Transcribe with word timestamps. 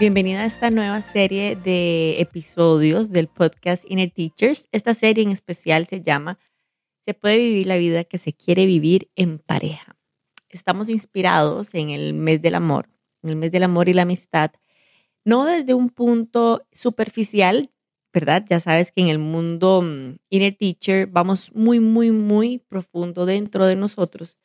Bienvenida 0.00 0.40
a 0.40 0.46
esta 0.46 0.70
nueva 0.70 1.02
serie 1.02 1.56
de 1.56 2.22
episodios 2.22 3.10
del 3.10 3.26
podcast 3.28 3.84
Inner 3.86 4.10
Teachers. 4.10 4.66
Esta 4.72 4.94
serie 4.94 5.22
en 5.22 5.30
especial 5.30 5.86
se 5.86 6.00
llama 6.00 6.38
Se 7.00 7.12
puede 7.12 7.36
vivir 7.36 7.66
la 7.66 7.76
vida 7.76 8.04
que 8.04 8.16
se 8.16 8.32
quiere 8.32 8.64
vivir 8.64 9.10
en 9.14 9.38
pareja. 9.38 9.98
Estamos 10.48 10.88
inspirados 10.88 11.74
en 11.74 11.90
el 11.90 12.14
mes 12.14 12.40
del 12.40 12.54
amor, 12.54 12.88
en 13.22 13.28
el 13.28 13.36
mes 13.36 13.52
del 13.52 13.62
amor 13.62 13.90
y 13.90 13.92
la 13.92 14.02
amistad, 14.02 14.52
no 15.22 15.44
desde 15.44 15.74
un 15.74 15.90
punto 15.90 16.66
superficial, 16.72 17.68
¿verdad? 18.10 18.46
Ya 18.48 18.58
sabes 18.58 18.92
que 18.92 19.02
en 19.02 19.10
el 19.10 19.18
mundo 19.18 19.82
mm, 19.82 20.16
Inner 20.30 20.54
Teacher 20.54 21.08
vamos 21.08 21.54
muy, 21.54 21.78
muy, 21.78 22.10
muy 22.10 22.60
profundo 22.70 23.26
dentro 23.26 23.66
de 23.66 23.76
nosotros. 23.76 24.38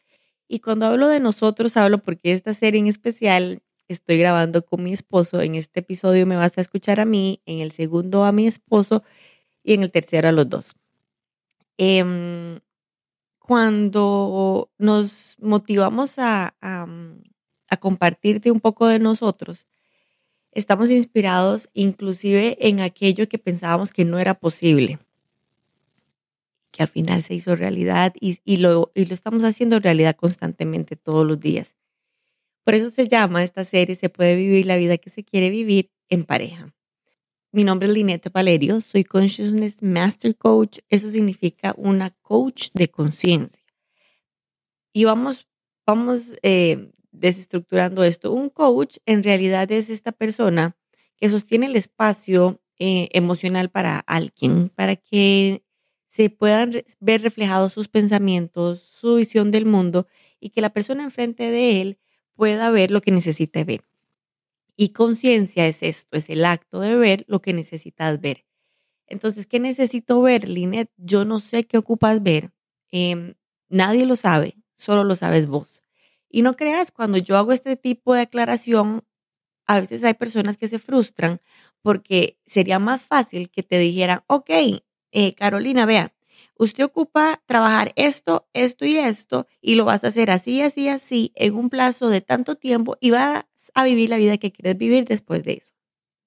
Y 0.50 0.60
cuando 0.60 0.86
hablo 0.86 1.08
de 1.08 1.22
nosotros, 1.22 1.78
hablo 1.78 2.00
porque 2.00 2.34
esta 2.34 2.54
serie 2.54 2.82
en 2.82 2.88
especial 2.88 3.62
estoy 3.88 4.18
grabando 4.18 4.66
con 4.66 4.84
mi 4.84 4.94
esposo. 4.94 5.42
En 5.42 5.56
este 5.56 5.82
episodio 5.82 6.26
me 6.26 6.36
vas 6.36 6.58
a 6.58 6.62
escuchar 6.62 7.00
a 7.00 7.06
mí, 7.06 7.42
en 7.46 7.60
el 7.60 7.72
segundo 7.72 8.24
a 8.24 8.32
mi 8.32 8.48
esposo 8.48 9.04
y 9.64 9.74
en 9.74 9.84
el 9.84 9.92
tercero 9.92 10.30
a 10.30 10.32
los 10.32 10.50
dos. 10.50 10.76
Em, 11.78 12.60
cuando 13.40 14.72
nos 14.78 15.38
motivamos 15.40 16.18
a, 16.20 16.56
a, 16.62 17.78
compartirte 17.78 18.52
un 18.52 18.62
poco 18.62 18.88
de 18.88 19.00
nosotros, 19.00 19.68
estamos 20.52 20.90
inspirados 20.90 21.70
inclusive 21.74 22.58
en 22.62 22.80
aquello 22.80 23.28
que 23.28 23.38
pensábamos 23.38 23.92
que 23.92 24.06
no 24.06 24.18
era 24.18 24.36
posible, 24.36 25.00
que 26.72 26.84
al 26.84 26.88
final 26.88 27.22
se 27.22 27.36
hizo 27.36 27.56
realidad 27.56 28.14
y 28.20 28.58
lo 28.58 28.92
estamos 28.96 29.44
haciendo 29.44 29.80
realidad 29.80 30.16
constantemente 30.16 30.96
todos 30.96 31.26
los 31.26 31.40
días. 31.40 31.76
Por 32.66 32.74
eso 32.74 32.90
se 32.90 33.08
llama 33.08 33.44
esta 33.44 33.64
serie 33.64 33.96
Se 33.96 34.10
puede 34.10 34.36
vivir 34.36 34.66
la 34.66 34.76
vida 34.76 34.98
que 34.98 35.12
se 35.12 35.24
quiere 35.24 35.50
vivir 35.52 35.92
en 36.10 36.26
pareja. 36.26 36.74
Mi 37.52 37.64
nombre 37.64 37.88
es 37.88 37.94
Linette 37.94 38.32
Valerio, 38.34 38.82
soy 38.82 39.04
Consciousness 39.04 39.82
Master 39.82 40.36
Coach. 40.36 40.80
Eso 40.90 41.10
significa 41.10 41.74
una 41.78 42.10
coach 42.22 42.70
de 42.74 42.90
conciencia. 42.90 43.64
Y 44.92 45.06
vamos, 45.06 45.48
vamos 45.86 46.34
eh, 46.42 46.92
desestructurando 47.12 48.04
esto. 48.04 48.34
Un 48.34 48.50
coach 48.50 48.98
en 49.06 49.24
realidad 49.24 49.72
es 49.72 49.90
esta 49.90 50.12
persona 50.12 50.76
que 51.18 51.30
sostiene 51.30 51.68
el 51.68 51.76
espacio 51.76 52.62
eh, 52.80 53.10
emocional 53.12 53.70
para 53.70 54.00
alguien, 54.00 54.70
para 54.70 54.96
que 54.96 55.64
se 56.08 56.32
puedan 56.32 56.84
ver 57.00 57.22
reflejados 57.22 57.74
sus 57.74 57.90
pensamientos, 57.90 58.82
su 58.82 59.16
visión 59.16 59.52
del 59.52 59.66
mundo 59.66 60.08
y 60.40 60.50
que 60.50 60.62
la 60.62 60.74
persona 60.74 61.04
enfrente 61.04 61.52
de 61.52 61.82
él 61.82 62.00
pueda 62.36 62.70
ver 62.72 62.92
lo 62.92 63.02
que 63.02 63.12
necesita 63.12 63.64
ver. 63.64 63.82
Y 64.78 64.90
conciencia 64.90 65.68
es 65.68 65.84
esto, 65.84 66.18
es 66.18 66.30
el 66.30 66.46
acto 66.46 66.82
de 66.82 66.96
ver 66.96 67.26
lo 67.28 67.42
que 67.42 67.54
necesitas 67.54 68.20
ver. 68.22 68.46
Entonces, 69.08 69.48
¿qué 69.48 69.60
necesito 69.60 70.22
ver, 70.22 70.50
Linet? 70.50 70.92
Yo 70.98 71.26
no 71.26 71.40
sé 71.40 71.64
qué 71.64 71.78
ocupas 71.78 72.24
ver. 72.24 72.52
Eh, 72.92 73.36
nadie 73.70 74.06
lo 74.06 74.16
sabe, 74.16 74.58
solo 74.76 75.04
lo 75.04 75.16
sabes 75.16 75.48
vos. 75.48 75.84
Y 76.30 76.42
no 76.42 76.56
creas, 76.56 76.92
cuando 76.92 77.18
yo 77.18 77.38
hago 77.38 77.54
este 77.54 77.78
tipo 77.78 78.14
de 78.14 78.22
aclaración, 78.22 79.04
a 79.68 79.80
veces 79.80 80.04
hay 80.04 80.16
personas 80.16 80.58
que 80.58 80.68
se 80.68 80.80
frustran 80.80 81.42
porque 81.82 82.40
sería 82.46 82.80
más 82.80 83.02
fácil 83.02 83.50
que 83.50 83.64
te 83.64 83.80
dijeran, 83.80 84.24
ok, 84.28 84.50
eh, 85.12 85.34
Carolina, 85.36 85.86
vea, 85.86 86.15
usted 86.58 86.84
ocupa 86.84 87.42
trabajar 87.46 87.94
esto, 87.96 88.48
esto 88.54 88.86
y 88.86 88.98
esto, 88.98 89.48
y 89.62 89.76
lo 89.76 89.86
vas 89.86 90.04
a 90.04 90.08
hacer 90.08 90.32
así, 90.32 90.62
así, 90.62 90.88
así, 90.88 91.32
en 91.36 91.56
un 91.56 91.70
plazo 91.70 92.10
de 92.10 92.22
tanto 92.22 92.56
tiempo, 92.56 92.98
y 93.00 93.12
vas 93.12 93.46
a 93.74 93.84
vivir 93.84 94.10
la 94.10 94.18
vida 94.18 94.38
que 94.38 94.52
quieres 94.52 94.78
vivir 94.78 95.06
después 95.06 95.44
de 95.44 95.54
eso. 95.54 95.74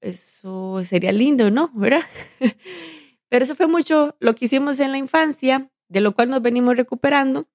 Eso 0.00 0.82
sería 0.84 1.12
lindo, 1.12 1.50
¿no? 1.50 1.70
¿Verdad? 1.74 2.02
Pero 3.28 3.44
eso 3.44 3.54
fue 3.54 3.66
mucho 3.66 4.16
lo 4.20 4.34
que 4.34 4.46
hicimos 4.46 4.80
en 4.80 4.92
la 4.92 4.98
infancia, 4.98 5.70
de 5.88 6.00
lo 6.00 6.14
cual 6.14 6.30
nos 6.30 6.42
venimos 6.42 6.76
recuperando, 6.76 7.48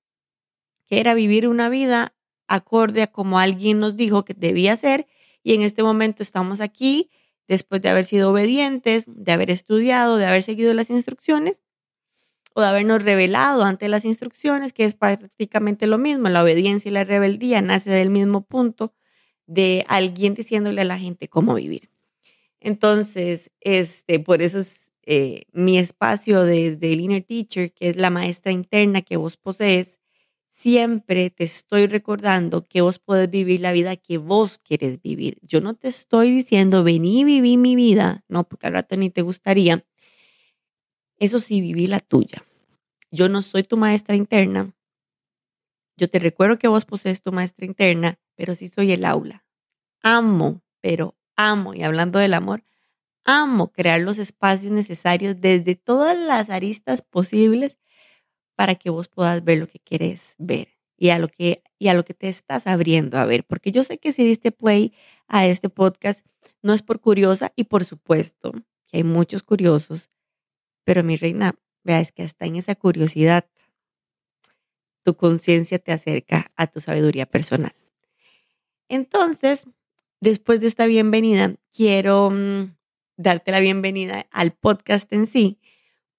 que 0.85 1.00
era 1.00 1.13
vivir 1.13 1.47
una 1.47 1.69
vida 1.69 2.16
acorde 2.47 3.01
a 3.01 3.07
como 3.07 3.40
alguien 3.40 3.79
nos 3.79 3.95
dijo 3.95 4.25
que 4.25 4.34
debía 4.34 4.75
ser, 4.75 5.07
y 5.44 5.53
en 5.53 5.61
este 5.61 5.84
momento 5.84 6.23
estamos 6.23 6.61
aquí 6.61 7.09
después 7.47 7.81
de 7.81 7.90
haber 7.90 8.05
sido 8.05 8.31
obedientes, 8.31 9.05
de 9.07 9.31
haber 9.31 9.51
estudiado, 9.51 10.17
de 10.17 10.25
haber 10.25 10.44
seguido 10.44 10.73
las 10.73 10.90
instrucciones, 10.90 11.62
o 12.53 12.62
de 12.62 12.68
habernos 12.68 13.03
revelado 13.03 13.64
ante 13.64 13.90
las 13.90 14.06
instrucciones, 14.06 14.74
que 14.74 14.86
es 14.86 14.96
prácticamente 14.96 15.88
lo 15.88 15.97
mismo. 15.97 16.30
La 16.30 16.44
obediencia 16.44 16.90
y 16.90 16.94
la 16.94 17.03
rebeldía 17.03 17.62
nace 17.62 17.90
del 17.90 18.09
mismo 18.09 18.41
punto 18.46 18.94
de 19.47 19.86
alguien 19.88 20.34
diciéndole 20.34 20.81
a 20.81 20.86
la 20.86 21.00
gente 21.00 21.28
cómo 21.28 21.56
vivir. 21.56 21.90
Entonces, 22.59 23.52
este, 23.59 24.19
por 24.19 24.41
eso 24.41 24.59
es 24.59 24.91
eh, 25.06 25.44
mi 25.52 25.78
espacio 25.78 26.44
desde 26.44 26.78
de 26.78 26.94
el 26.94 27.02
Inner 27.02 27.24
Teacher, 27.24 27.74
que 27.74 27.90
es 27.90 27.97
la 27.97 28.09
maestra 28.09 28.52
interna 28.52 29.02
que 29.02 29.18
vos 29.18 29.35
posees, 29.35 30.00
siempre 30.47 31.30
te 31.30 31.44
estoy 31.44 31.88
recordando 31.88 32.64
que 32.64 32.81
vos 32.81 33.00
podés 33.00 33.30
vivir 33.30 33.59
la 33.59 33.72
vida 33.72 33.97
que 33.97 34.18
vos 34.18 34.59
quieres 34.59 35.02
vivir. 35.02 35.40
Yo 35.41 35.62
no 35.62 35.74
te 35.74 35.90
estoy 35.90 36.31
diciendo, 36.31 36.84
vení 36.84 37.22
y 37.22 37.24
viví 37.24 37.58
mi 37.58 37.75
vida, 37.75 38.24
no, 38.30 38.47
porque 38.47 38.68
al 38.68 38.74
rato 38.74 38.96
ni 38.96 39.09
te 39.09 39.24
gustaría, 39.24 39.84
eso 41.19 41.40
sí, 41.40 41.62
viví 41.62 41.88
la 41.88 42.00
tuya. 42.00 42.44
Yo 43.12 43.29
no 43.29 43.41
soy 43.41 43.63
tu 43.63 43.78
maestra 43.78 44.16
interna. 44.16 44.74
Yo 45.97 46.09
te 46.09 46.19
recuerdo 46.19 46.57
que 46.57 46.68
vos 46.68 46.85
posees 46.85 47.22
tu 47.22 47.31
maestra 47.31 47.66
interna, 47.66 48.19
pero 48.35 48.56
sí 48.56 48.68
soy 48.68 48.91
el 48.91 49.06
aula. 49.06 49.46
Amo, 50.02 50.63
pero 50.81 51.16
amo, 51.35 51.73
y 51.73 51.84
hablando 51.84 52.19
del 52.19 52.34
amor, 52.34 52.63
amo 53.23 53.72
crear 53.72 54.02
los 54.02 54.19
espacios 54.19 54.72
necesarios 54.72 55.40
desde 55.40 55.75
todas 55.75 56.18
las 56.18 56.50
aristas 56.50 57.02
posibles 57.02 57.78
para 58.56 58.75
que 58.75 58.90
vos 58.90 59.07
puedas 59.07 59.44
ver 59.44 59.59
lo 59.59 59.68
que 59.68 59.79
quieres 59.79 60.35
ver 60.38 60.69
y 60.97 61.09
a 61.09 61.19
lo 61.19 61.28
que 61.28 61.63
y 61.79 61.90
a 61.90 61.94
lo 61.94 62.06
que 62.06 62.13
te 62.13 62.29
estás 62.29 62.66
abriendo 62.68 63.18
a 63.18 63.25
ver, 63.25 63.44
porque 63.46 63.72
yo 63.72 63.84
sé 63.84 63.97
que 63.97 64.12
si 64.12 64.23
diste 64.23 64.52
play 64.52 64.94
a 65.28 65.46
este 65.46 65.69
podcast 65.69 66.25
no 66.62 66.73
es 66.73 66.81
por 66.81 67.02
curiosa 67.02 67.52
y 67.56 67.66
por 67.66 67.84
supuesto 67.84 68.53
que 68.88 68.97
hay 68.97 69.03
muchos 69.03 69.44
curiosos 69.44 70.09
pero 70.84 71.04
mi 71.04 71.16
reina, 71.18 71.56
vea, 71.84 72.00
es 72.00 72.12
que 72.12 72.24
hasta 72.24 72.46
en 72.46 72.56
esa 72.56 72.76
curiosidad, 72.76 73.46
tu 75.04 75.16
conciencia 75.16 75.80
te 75.80 75.92
acerca 75.92 76.52
a 76.56 76.68
tu 76.68 76.80
sabiduría 76.80 77.26
personal. 77.26 77.76
Entonces, 78.88 79.66
después 80.22 80.62
de 80.62 80.68
esta 80.68 80.86
bienvenida, 80.86 81.56
quiero 81.72 82.30
mm, 82.30 82.76
darte 83.18 83.52
la 83.52 83.60
bienvenida 83.60 84.28
al 84.32 84.54
podcast 84.54 85.12
en 85.14 85.28
sí, 85.28 85.60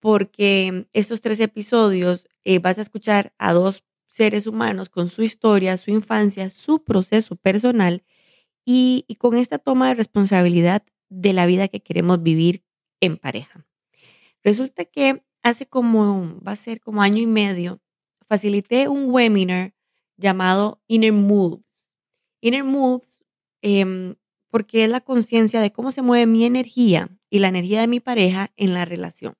porque 0.00 0.86
estos 0.92 1.20
tres 1.20 1.40
episodios 1.40 2.28
eh, 2.44 2.58
vas 2.58 2.78
a 2.78 2.82
escuchar 2.82 3.32
a 3.38 3.52
dos 3.52 3.84
seres 4.06 4.46
humanos 4.46 4.90
con 4.90 5.08
su 5.08 5.22
historia, 5.22 5.76
su 5.76 5.90
infancia, 5.90 6.50
su 6.50 6.84
proceso 6.84 7.36
personal 7.36 8.04
y, 8.64 9.04
y 9.08 9.16
con 9.16 9.36
esta 9.36 9.58
toma 9.58 9.88
de 9.88 9.94
responsabilidad 9.94 10.84
de 11.08 11.32
la 11.32 11.46
vida 11.46 11.68
que 11.68 11.80
queremos 11.80 12.22
vivir 12.22 12.62
en 13.00 13.16
pareja. 13.16 13.66
Resulta 14.44 14.84
que 14.84 15.24
hace 15.42 15.66
como, 15.66 16.40
va 16.46 16.52
a 16.52 16.56
ser 16.56 16.80
como 16.80 17.02
año 17.02 17.20
y 17.22 17.26
medio, 17.26 17.80
facilité 18.28 18.88
un 18.88 19.10
webinar 19.10 19.74
llamado 20.16 20.82
Inner 20.86 21.12
Moves. 21.12 21.64
Inner 22.40 22.62
Moves, 22.62 23.24
eh, 23.62 24.14
porque 24.50 24.84
es 24.84 24.90
la 24.90 25.00
conciencia 25.00 25.60
de 25.60 25.72
cómo 25.72 25.90
se 25.90 26.02
mueve 26.02 26.26
mi 26.26 26.44
energía 26.44 27.08
y 27.30 27.40
la 27.40 27.48
energía 27.48 27.80
de 27.80 27.88
mi 27.88 28.00
pareja 28.00 28.52
en 28.56 28.74
la 28.74 28.84
relación. 28.84 29.34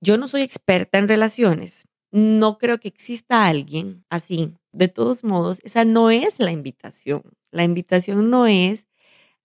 Yo 0.00 0.16
no 0.16 0.28
soy 0.28 0.42
experta 0.42 0.98
en 0.98 1.08
relaciones, 1.08 1.88
no 2.10 2.56
creo 2.58 2.78
que 2.78 2.88
exista 2.88 3.46
alguien 3.46 4.04
así. 4.08 4.54
De 4.72 4.88
todos 4.88 5.24
modos, 5.24 5.60
esa 5.64 5.84
no 5.84 6.10
es 6.10 6.38
la 6.38 6.52
invitación. 6.52 7.22
La 7.50 7.64
invitación 7.64 8.30
no 8.30 8.46
es 8.46 8.86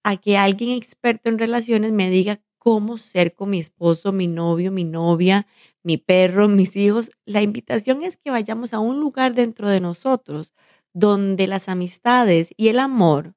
a 0.03 0.15
que 0.18 0.38
alguien 0.38 0.71
experto 0.71 1.30
en 1.30 1.39
relaciones 1.39 1.92
me 1.92 2.09
diga 2.09 2.42
cómo 2.63 2.98
ser 2.98 3.36
con 3.36 3.50
mi 3.50 3.60
esposo, 3.60 4.13
mi 4.13 4.27
novio, 4.27 4.71
mi 4.71 4.86
novia, 4.86 5.48
mi 5.83 5.98
perro, 5.98 6.48
mis 6.48 6.77
hijos. 6.77 7.12
La 7.25 7.42
invitación 7.42 8.04
es 8.04 8.15
que 8.15 8.31
vayamos 8.31 8.74
a 8.74 8.80
un 8.80 9.01
lugar 9.01 9.33
dentro 9.36 9.68
de 9.68 9.81
nosotros 9.81 10.54
donde 10.94 11.45
las 11.48 11.68
amistades 11.68 12.54
y 12.56 12.69
el 12.69 12.80
amor 12.80 13.36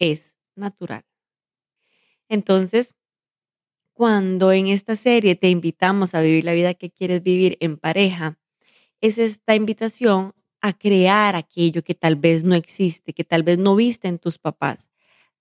es 0.00 0.36
natural. 0.56 1.04
Entonces, 2.28 2.94
cuando 3.92 4.52
en 4.52 4.66
esta 4.66 4.96
serie 4.96 5.36
te 5.36 5.50
invitamos 5.50 6.14
a 6.14 6.20
vivir 6.20 6.44
la 6.44 6.52
vida 6.52 6.74
que 6.74 6.90
quieres 6.90 7.22
vivir 7.22 7.56
en 7.60 7.76
pareja, 7.76 8.38
es 9.00 9.18
esta 9.18 9.54
invitación 9.56 10.34
a 10.62 10.72
crear 10.74 11.36
aquello 11.36 11.84
que 11.84 11.94
tal 11.94 12.16
vez 12.16 12.44
no 12.44 12.54
existe, 12.54 13.12
que 13.14 13.24
tal 13.24 13.42
vez 13.42 13.58
no 13.58 13.76
viste 13.76 14.08
en 14.08 14.18
tus 14.18 14.38
papás, 14.38 14.88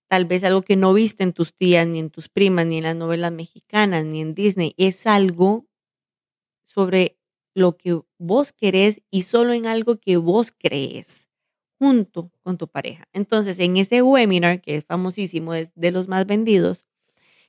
tal 0.07 0.25
vez 0.25 0.43
algo 0.43 0.61
que 0.61 0.75
no 0.75 0.93
viste 0.93 1.23
en 1.23 1.33
tus 1.33 1.53
tías, 1.55 1.87
ni 1.87 1.99
en 1.99 2.09
tus 2.09 2.29
primas, 2.29 2.65
ni 2.65 2.77
en 2.77 2.83
las 2.83 2.95
novelas 2.95 3.31
mexicanas, 3.31 4.05
ni 4.05 4.21
en 4.21 4.35
Disney. 4.35 4.73
Es 4.77 5.07
algo 5.07 5.65
sobre 6.65 7.17
lo 7.55 7.77
que 7.77 8.01
vos 8.17 8.51
querés 8.53 9.03
y 9.11 9.23
solo 9.23 9.53
en 9.53 9.67
algo 9.67 9.97
que 9.99 10.17
vos 10.17 10.51
crees. 10.57 11.27
junto 11.79 12.31
con 12.43 12.57
tu 12.57 12.69
pareja. 12.69 13.05
Entonces, 13.13 13.59
en 13.59 13.77
ese 13.77 14.01
webinar, 14.01 14.61
que 14.61 14.77
es 14.77 14.85
famosísimo, 14.85 15.53
es 15.53 15.73
de 15.75 15.91
los 15.91 16.07
más 16.07 16.25
vendidos 16.25 16.87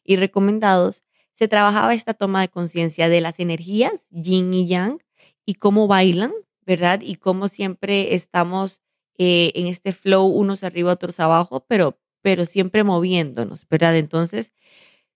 y 0.05 0.17
recomendados, 0.17 1.03
se 1.35 1.49
trabajaba 1.49 1.95
esta 1.95 2.15
toma 2.15 2.43
de 2.43 2.49
conciencia 2.49 3.09
de 3.09 3.21
las 3.21 3.41
energías, 3.41 4.09
yin 4.11 4.55
y 4.55 4.67
yang, 4.69 5.01
y 5.47 5.55
cómo 5.55 5.89
bailan, 5.89 6.33
¿verdad? 6.67 7.01
Y 7.03 7.17
cómo 7.17 7.49
siempre 7.49 8.15
estamos 8.15 8.81
eh, 9.19 9.53
en 9.55 9.67
este 9.69 9.93
flow, 9.93 10.27
unos 10.27 10.65
arriba, 10.65 10.93
otros 10.93 11.21
abajo, 11.21 11.65
pero, 11.69 11.99
pero 12.25 12.47
siempre 12.47 12.85
moviéndonos, 12.85 13.69
¿verdad? 13.69 13.97
Entonces, 13.99 14.51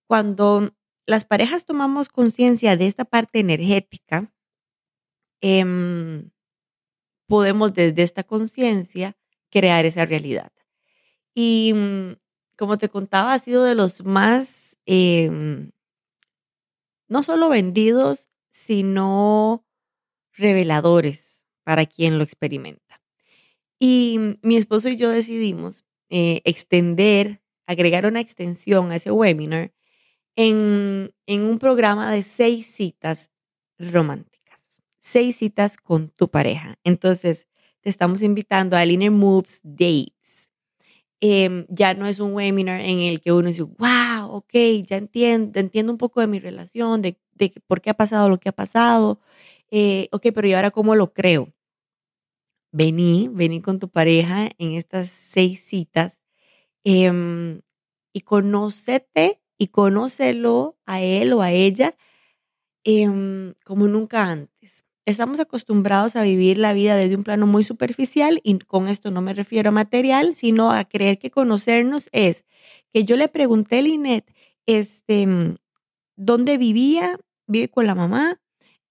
cuando 0.07 0.75
las 1.07 1.25
parejas 1.25 1.65
tomamos 1.65 2.11
conciencia 2.11 2.77
de 2.77 2.87
esta 2.87 3.07
parte 3.07 3.41
energética, 3.41 4.31
em, 5.41 6.31
podemos 7.27 7.75
desde 7.75 8.03
esta 8.03 8.25
conciencia 8.25 9.17
crear 9.51 9.87
esa 9.87 10.05
realidad. 10.05 10.53
Y 11.35 11.73
mm, 11.75 12.17
como 12.59 12.79
te 12.79 12.89
contaba, 12.91 13.35
ha 13.35 13.39
sido 13.39 13.65
de 13.65 13.75
los 13.75 14.05
más, 14.05 14.79
em, 14.87 15.71
no 17.09 17.23
solo 17.23 17.49
vendidos, 17.49 18.29
sino 18.51 19.65
reveladores 20.35 21.47
para 21.65 21.87
quien 21.87 22.19
lo 22.19 22.25
experimenta. 22.25 23.03
Y 23.79 24.19
mm, 24.19 24.39
mi 24.43 24.57
esposo 24.57 24.89
y 24.89 24.97
yo 24.97 25.11
decidimos 25.11 25.85
eh, 26.11 26.41
extender, 26.45 27.43
agregar 27.67 28.07
una 28.07 28.21
extensión 28.21 28.93
a 28.93 28.97
ese 28.97 29.11
webinar 29.11 29.73
en, 30.37 31.13
en 31.27 31.43
un 31.45 31.59
programa 31.59 32.11
de 32.13 32.23
seis 32.23 32.67
citas 32.67 33.31
románticas, 33.79 34.83
seis 34.99 35.37
citas 35.37 35.77
con 35.77 36.11
tu 36.11 36.29
pareja. 36.31 36.79
Entonces, 36.85 37.47
te 37.81 37.91
estamos 37.91 38.23
invitando 38.23 38.77
a 38.77 38.85
Inner 38.85 39.11
Moves 39.11 39.61
Dates. 39.63 40.51
Em, 41.21 41.67
ya 41.69 41.95
no 41.95 42.07
es 42.07 42.21
un 42.21 42.35
webinar 42.35 42.81
en 42.81 43.01
el 43.01 43.21
que 43.21 43.33
uno 43.33 43.49
dice, 43.49 43.63
wow, 43.63 44.31
ok, 44.31 44.55
ya 44.87 44.97
entiendo, 44.97 45.59
entiendo 45.59 45.93
un 45.93 45.99
poco 45.99 46.21
de 46.21 46.29
mi 46.29 46.39
relación, 46.39 47.03
de, 47.03 47.19
de 47.35 47.53
por 47.67 47.81
qué 47.81 47.91
ha 47.91 47.95
pasado 47.95 48.29
lo 48.29 48.39
que 48.39 48.49
ha 48.51 48.53
pasado. 48.53 49.21
Eh, 49.71 50.09
ok, 50.13 50.29
pero 50.35 50.49
¿y 50.49 50.55
ahora 50.55 50.71
cómo 50.71 50.95
lo 50.95 51.13
creo? 51.13 51.53
Vení, 52.73 53.29
vení 53.33 53.63
con 53.63 53.79
tu 53.79 53.89
pareja 53.89 54.51
en 54.59 54.73
estas 54.73 55.09
seis 55.09 55.63
citas 55.65 56.21
em, 56.85 57.63
y 58.15 58.23
conócete 58.23 59.41
y 59.59 59.69
conócelo 59.69 60.79
a 60.87 61.01
él 61.03 61.33
o 61.35 61.43
a 61.43 61.53
ella 61.53 61.97
em, 62.85 63.55
como 63.65 63.89
nunca 63.89 64.25
antes. 64.31 64.85
Estamos 65.07 65.41
acostumbrados 65.41 66.17
a 66.17 66.23
vivir 66.23 66.59
la 66.59 66.73
vida 66.75 66.97
desde 66.97 67.17
un 67.17 67.25
plano 67.25 67.47
muy 67.47 67.65
superficial 67.65 68.41
y 68.45 68.59
con 68.61 68.89
esto 68.89 69.11
no 69.11 69.23
me 69.23 69.35
refiero 69.35 69.71
a 69.71 69.73
material, 69.73 70.35
sino 70.37 70.73
a 70.73 70.85
creer 70.85 71.19
que 71.19 71.31
conocernos 71.31 72.09
es 72.13 72.45
que 72.93 73.05
yo 73.05 73.17
le 73.17 73.29
pregunté 73.29 73.79
a 73.81 73.83
Linet, 73.83 74.27
este, 74.67 75.27
¿dónde 76.17 76.59
vivía? 76.59 77.19
¿Vive 77.47 77.69
con 77.71 77.87
la 77.87 77.95
mamá? 77.95 78.41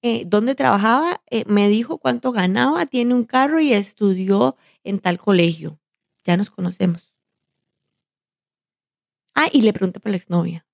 Eh, 0.04 0.24
¿Dónde 0.28 0.54
trabajaba? 0.54 1.22
Eh, 1.30 1.44
me 1.48 1.70
dijo 1.70 1.98
cuánto 1.98 2.32
ganaba, 2.32 2.86
tiene 2.86 3.14
un 3.16 3.24
carro 3.24 3.60
y 3.60 3.74
estudió 3.74 4.56
en 4.84 5.00
tal 5.00 5.18
colegio. 5.18 5.80
Ya 6.24 6.38
nos 6.38 6.50
conocemos. 6.52 7.12
Ah, 9.36 9.48
y 9.52 9.62
le 9.62 9.74
pregunté 9.74 10.00
por 10.00 10.12
la 10.12 10.18
exnovia. 10.18 10.66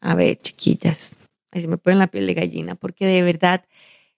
A 0.00 0.14
ver, 0.14 0.38
chiquillas, 0.40 1.16
ahí 1.50 1.62
se 1.62 1.68
me 1.68 1.78
pone 1.78 1.96
la 1.96 2.08
piel 2.08 2.26
de 2.26 2.34
gallina, 2.34 2.74
porque 2.74 3.06
de 3.06 3.22
verdad 3.22 3.64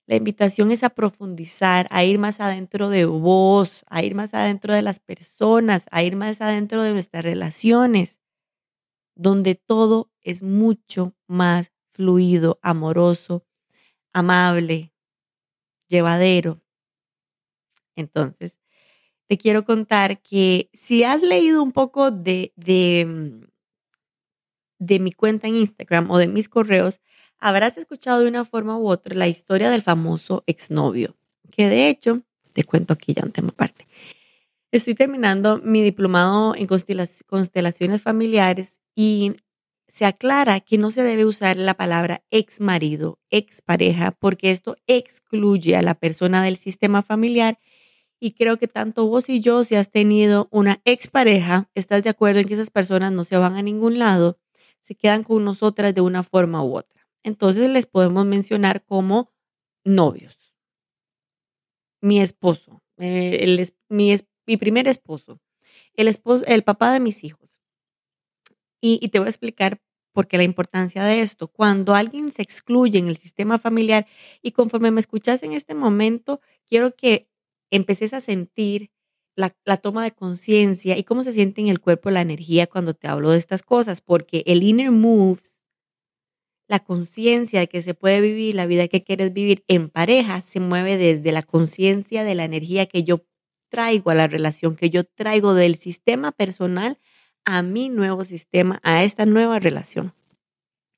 la 0.06 0.16
invitación 0.16 0.70
es 0.72 0.84
a 0.84 0.90
profundizar, 0.90 1.88
a 1.90 2.04
ir 2.04 2.18
más 2.18 2.40
adentro 2.40 2.90
de 2.90 3.06
vos, 3.06 3.84
a 3.88 4.02
ir 4.02 4.14
más 4.14 4.34
adentro 4.34 4.74
de 4.74 4.82
las 4.82 5.00
personas, 5.00 5.86
a 5.90 6.02
ir 6.02 6.16
más 6.16 6.40
adentro 6.40 6.82
de 6.82 6.92
nuestras 6.92 7.24
relaciones, 7.24 8.18
donde 9.16 9.54
todo 9.54 10.10
es 10.22 10.42
mucho 10.42 11.14
más 11.26 11.72
fluido, 11.96 12.58
amoroso, 12.62 13.46
amable, 14.12 14.92
llevadero. 15.88 16.60
Entonces, 17.96 18.58
te 19.26 19.38
quiero 19.38 19.64
contar 19.64 20.20
que 20.22 20.70
si 20.74 21.04
has 21.04 21.22
leído 21.22 21.62
un 21.62 21.72
poco 21.72 22.10
de, 22.10 22.52
de, 22.56 23.06
mm, 23.06 23.46
de 24.78 24.98
mi 25.00 25.12
cuenta 25.12 25.48
en 25.48 25.56
Instagram 25.56 26.10
o 26.10 26.18
de 26.18 26.28
mis 26.28 26.48
correos, 26.48 27.00
habrás 27.38 27.78
escuchado 27.78 28.20
de 28.20 28.28
una 28.28 28.44
forma 28.44 28.76
u 28.76 28.88
otra 28.88 29.14
la 29.14 29.28
historia 29.28 29.70
del 29.70 29.82
famoso 29.82 30.44
exnovio, 30.46 31.16
que 31.50 31.68
de 31.68 31.88
hecho, 31.88 32.22
te 32.52 32.64
cuento 32.64 32.92
aquí 32.92 33.14
ya 33.14 33.24
un 33.24 33.32
tema 33.32 33.48
aparte. 33.48 33.86
Estoy 34.70 34.94
terminando 34.94 35.58
mi 35.62 35.82
diplomado 35.82 36.54
en 36.54 36.66
constelaciones 36.66 38.02
familiares 38.02 38.80
y 38.94 39.32
se 39.96 40.04
aclara 40.04 40.60
que 40.60 40.76
no 40.76 40.90
se 40.90 41.02
debe 41.02 41.24
usar 41.24 41.56
la 41.56 41.72
palabra 41.72 42.22
ex 42.30 42.60
marido, 42.60 43.18
ex 43.30 43.62
pareja, 43.62 44.10
porque 44.10 44.50
esto 44.50 44.76
excluye 44.86 45.74
a 45.74 45.80
la 45.80 45.94
persona 45.94 46.44
del 46.44 46.58
sistema 46.58 47.00
familiar 47.00 47.58
y 48.20 48.32
creo 48.32 48.58
que 48.58 48.68
tanto 48.68 49.06
vos 49.06 49.30
y 49.30 49.40
yo, 49.40 49.64
si 49.64 49.74
has 49.74 49.90
tenido 49.90 50.48
una 50.50 50.82
expareja, 50.84 51.70
estás 51.74 52.02
de 52.02 52.10
acuerdo 52.10 52.40
en 52.40 52.46
que 52.46 52.52
esas 52.52 52.68
personas 52.68 53.10
no 53.10 53.24
se 53.24 53.38
van 53.38 53.56
a 53.56 53.62
ningún 53.62 53.98
lado, 53.98 54.38
se 54.82 54.94
quedan 54.94 55.24
con 55.24 55.46
nosotras 55.46 55.94
de 55.94 56.02
una 56.02 56.22
forma 56.22 56.62
u 56.62 56.76
otra. 56.76 57.08
Entonces 57.22 57.70
les 57.70 57.86
podemos 57.86 58.26
mencionar 58.26 58.84
como 58.84 59.32
novios. 59.82 60.58
Mi 62.02 62.20
esposo, 62.20 62.82
eh, 62.98 63.66
mi, 63.88 64.14
mi, 64.46 64.56
primer 64.58 64.88
esposo, 64.88 65.40
el, 65.94 66.08
esposo, 66.08 66.44
el 66.46 66.64
papá 66.64 66.92
de 66.92 67.00
mis 67.00 67.24
hijos. 67.24 67.62
Y, 68.78 68.98
y 69.00 69.08
te 69.08 69.20
voy 69.20 69.26
a 69.26 69.30
explicar 69.30 69.80
por 70.16 70.28
qué 70.28 70.38
la 70.38 70.44
importancia 70.44 71.04
de 71.04 71.20
esto. 71.20 71.46
Cuando 71.46 71.94
alguien 71.94 72.32
se 72.32 72.40
excluye 72.40 72.98
en 72.98 73.08
el 73.08 73.18
sistema 73.18 73.58
familiar 73.58 74.06
y 74.40 74.52
conforme 74.52 74.90
me 74.90 75.00
escuchas 75.00 75.42
en 75.42 75.52
este 75.52 75.74
momento, 75.74 76.40
quiero 76.70 76.96
que 76.96 77.28
empeces 77.70 78.14
a 78.14 78.22
sentir 78.22 78.90
la, 79.36 79.50
toma 79.76 80.02
de 80.04 80.12
conciencia 80.12 80.96
y 80.96 81.04
cómo 81.04 81.22
se 81.22 81.32
siente 81.32 81.60
en 81.60 81.68
el 81.68 81.80
cuerpo 81.80 82.10
la 82.10 82.22
energía 82.22 82.66
cuando 82.66 82.94
te 82.94 83.08
hablo 83.08 83.32
de 83.32 83.36
estas 83.36 83.62
cosas, 83.62 84.00
porque 84.00 84.42
el 84.46 84.62
inner 84.62 84.90
moves, 84.90 85.66
la 86.66 86.78
conciencia 86.78 87.60
de 87.60 87.68
que 87.68 87.82
se 87.82 87.92
puede 87.92 88.22
vivir 88.22 88.54
la 88.54 88.64
vida 88.64 88.88
que 88.88 89.04
quieres 89.04 89.34
vivir 89.34 89.64
en 89.68 89.90
pareja, 89.90 90.40
se 90.40 90.60
mueve 90.60 90.96
desde 90.96 91.30
la 91.30 91.42
conciencia 91.42 92.24
de 92.24 92.34
la 92.34 92.44
energía 92.46 92.86
que 92.86 93.04
yo 93.04 93.26
traigo 93.68 94.08
a 94.08 94.14
la 94.14 94.28
relación, 94.28 94.76
que 94.76 94.88
yo 94.88 95.04
traigo 95.04 95.52
del 95.52 95.74
sistema 95.74 96.32
personal 96.32 96.98
a 97.46 97.62
mi 97.62 97.88
nuevo 97.88 98.24
sistema, 98.24 98.80
a 98.82 99.04
esta 99.04 99.24
nueva 99.24 99.58
relación. 99.58 100.12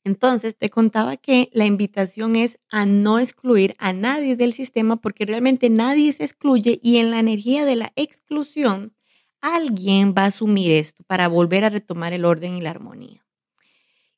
Entonces, 0.02 0.56
te 0.56 0.70
contaba 0.70 1.18
que 1.18 1.50
la 1.52 1.66
invitación 1.66 2.34
es 2.34 2.58
a 2.70 2.86
no 2.86 3.18
excluir 3.18 3.76
a 3.78 3.92
nadie 3.92 4.36
del 4.36 4.54
sistema 4.54 4.96
porque 4.96 5.26
realmente 5.26 5.68
nadie 5.68 6.12
se 6.14 6.24
excluye 6.24 6.80
y 6.82 6.96
en 6.96 7.10
la 7.10 7.18
energía 7.20 7.66
de 7.66 7.76
la 7.76 7.92
exclusión, 7.94 8.94
alguien 9.42 10.14
va 10.16 10.22
a 10.22 10.28
asumir 10.28 10.72
esto 10.72 11.04
para 11.04 11.28
volver 11.28 11.64
a 11.64 11.70
retomar 11.70 12.14
el 12.14 12.24
orden 12.24 12.56
y 12.56 12.62
la 12.62 12.70
armonía. 12.70 13.24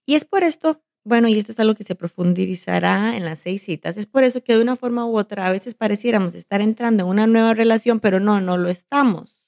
Y 0.07 0.15
es 0.15 0.25
por 0.25 0.45
esto, 0.45 0.81
bueno, 1.05 1.27
y 1.27 1.37
esto 1.37 1.51
es 1.53 1.59
algo 1.59 1.75
que 1.75 1.85
se 1.85 1.97
profundizará 1.97 3.17
en 3.17 3.25
las 3.25 3.41
seis 3.41 3.63
citas, 3.63 3.97
es 3.97 4.07
por 4.07 4.23
eso 4.23 4.45
que 4.45 4.55
de 4.55 4.63
una 4.63 4.77
forma 4.77 5.07
u 5.07 5.19
otra 5.19 5.47
a 5.47 5.51
veces 5.51 5.75
pareciéramos 5.75 6.37
estar 6.37 6.63
entrando 6.63 7.03
en 7.03 7.11
una 7.11 7.27
nueva 7.27 7.53
relación, 7.53 7.99
pero 7.99 8.21
no, 8.21 8.41
no 8.41 8.57
lo 8.57 8.69
estamos, 8.69 9.40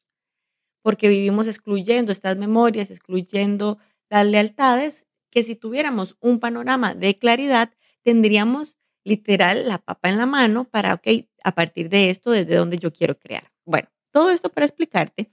porque 0.82 1.08
vivimos 1.08 1.46
excluyendo 1.46 2.12
estas 2.12 2.36
memorias, 2.36 2.90
excluyendo 2.90 3.78
las 4.10 4.26
lealtades 4.26 5.06
que 5.30 5.42
si 5.42 5.56
tuviéramos 5.56 6.16
un 6.20 6.38
panorama 6.38 6.94
de 6.94 7.18
claridad, 7.18 7.72
tendríamos 8.02 8.76
literal 9.04 9.66
la 9.66 9.78
papa 9.78 10.08
en 10.08 10.18
la 10.18 10.26
mano 10.26 10.64
para, 10.64 10.94
ok, 10.94 11.08
a 11.42 11.54
partir 11.54 11.88
de 11.88 12.10
esto, 12.10 12.30
desde 12.30 12.56
donde 12.56 12.76
yo 12.76 12.92
quiero 12.92 13.18
crear. 13.18 13.50
Bueno, 13.64 13.88
todo 14.10 14.30
esto 14.30 14.50
para 14.50 14.66
explicarte 14.66 15.30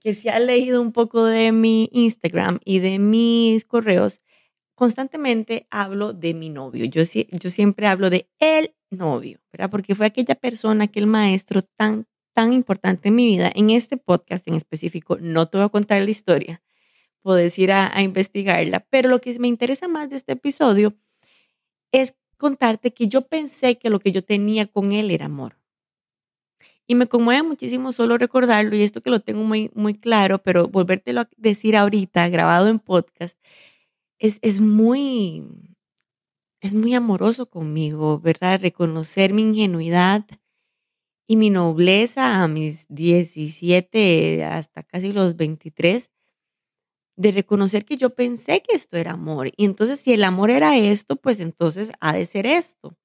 que 0.00 0.14
si 0.14 0.28
has 0.28 0.40
leído 0.40 0.82
un 0.82 0.92
poco 0.92 1.24
de 1.24 1.52
mi 1.52 1.88
Instagram 1.92 2.58
y 2.64 2.80
de 2.80 2.98
mis 2.98 3.64
correos, 3.64 4.20
constantemente 4.74 5.66
hablo 5.70 6.12
de 6.12 6.34
mi 6.34 6.50
novio. 6.50 6.84
Yo, 6.84 7.02
yo 7.02 7.50
siempre 7.50 7.86
hablo 7.86 8.10
de 8.10 8.28
el 8.38 8.74
novio, 8.90 9.40
¿verdad? 9.52 9.70
Porque 9.70 9.94
fue 9.94 10.06
aquella 10.06 10.34
persona, 10.34 10.84
aquel 10.84 11.06
maestro 11.06 11.62
tan, 11.62 12.06
tan 12.36 12.52
importante 12.52 13.08
en 13.08 13.14
mi 13.14 13.24
vida. 13.24 13.50
En 13.54 13.70
este 13.70 13.96
podcast 13.96 14.46
en 14.46 14.54
específico, 14.54 15.16
no 15.18 15.48
te 15.48 15.56
voy 15.56 15.64
a 15.64 15.70
contar 15.70 16.02
la 16.02 16.10
historia, 16.10 16.62
puedes 17.22 17.58
ir 17.58 17.72
a, 17.72 17.90
investigarla. 18.02 18.80
Pero 18.90 19.08
lo 19.08 19.22
que 19.22 19.38
me 19.38 19.48
interesa 19.48 19.88
más 19.88 20.10
de 20.10 20.16
este 20.16 20.32
episodio 20.32 20.94
es 21.92 22.14
contarte 22.36 22.92
que 22.92 23.08
yo 23.08 23.22
pensé 23.22 23.78
que 23.78 23.88
lo 23.88 24.00
que 24.00 24.12
yo 24.12 24.22
tenía 24.22 24.66
con 24.66 24.92
él 24.92 25.10
era 25.10 25.24
amor. 25.26 25.56
Y 26.86 26.94
me 26.94 27.06
conmueve 27.06 27.42
muchísimo 27.42 27.90
solo 27.92 28.18
recordarlo, 28.18 28.76
y 28.76 28.82
esto 28.82 29.00
que 29.00 29.10
lo 29.10 29.20
tengo 29.20 29.42
muy, 29.42 29.70
muy 29.74 29.94
claro, 29.94 30.42
pero 30.42 30.68
volvértelo 30.68 31.22
a 31.22 31.28
decir 31.38 31.74
ahorita, 31.74 32.28
grabado 32.28 32.68
en 32.68 32.80
podcast, 32.80 33.38
es, 34.18 34.38
es 34.42 34.60
muy, 34.60 35.42
es 36.60 36.74
muy 36.74 36.92
amoroso 36.92 37.46
conmigo, 37.46 38.20
¿verdad? 38.20 38.60
Reconocer 38.60 39.32
mi 39.32 39.40
ingenuidad 39.40 40.26
y 41.26 41.36
mi 41.36 41.50
nobleza 41.50 42.42
a 42.42 42.48
mis 42.48 42.86
17 42.88 44.44
hasta 44.44 44.82
casi 44.82 45.12
los 45.12 45.36
23 45.36 46.10
de 47.16 47.32
reconocer 47.32 47.84
que 47.84 47.96
yo 47.96 48.14
pensé 48.14 48.62
que 48.62 48.76
esto 48.76 48.96
era 48.96 49.12
amor. 49.12 49.50
Y 49.56 49.64
entonces 49.64 50.00
si 50.00 50.12
el 50.12 50.22
amor 50.24 50.50
era 50.50 50.76
esto, 50.76 51.16
pues 51.16 51.40
entonces 51.40 51.90
ha 52.00 52.12
de 52.12 52.26
ser 52.26 52.46
esto. 52.46 52.96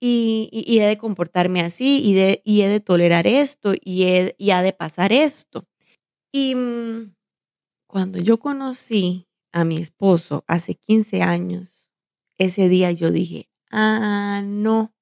Y, 0.00 0.48
y, 0.52 0.80
he 0.80 0.86
de 0.86 0.98
comportarme 0.98 1.60
así, 1.60 2.02
y, 2.04 2.14
de, 2.14 2.42
y 2.44 2.62
he 2.62 2.68
de 2.68 2.80
tolerar 2.80 3.28
esto, 3.28 3.72
y, 3.80 4.04
he, 4.04 4.34
y 4.36 4.50
ha 4.50 4.60
de 4.60 4.72
pasar 4.72 5.12
esto. 5.12 5.68
Y 6.32 6.56
mm, 6.56 7.14
cuando 7.86 8.18
yo 8.18 8.40
conocí 8.40 9.28
a 9.52 9.64
mi 9.64 9.76
esposo 9.76 10.44
hace 10.48 10.74
15 10.74 11.22
años, 11.22 11.88
ese 12.36 12.68
día 12.68 12.90
yo 12.90 13.12
dije, 13.12 13.48
ah, 13.70 14.42
no, 14.44 14.92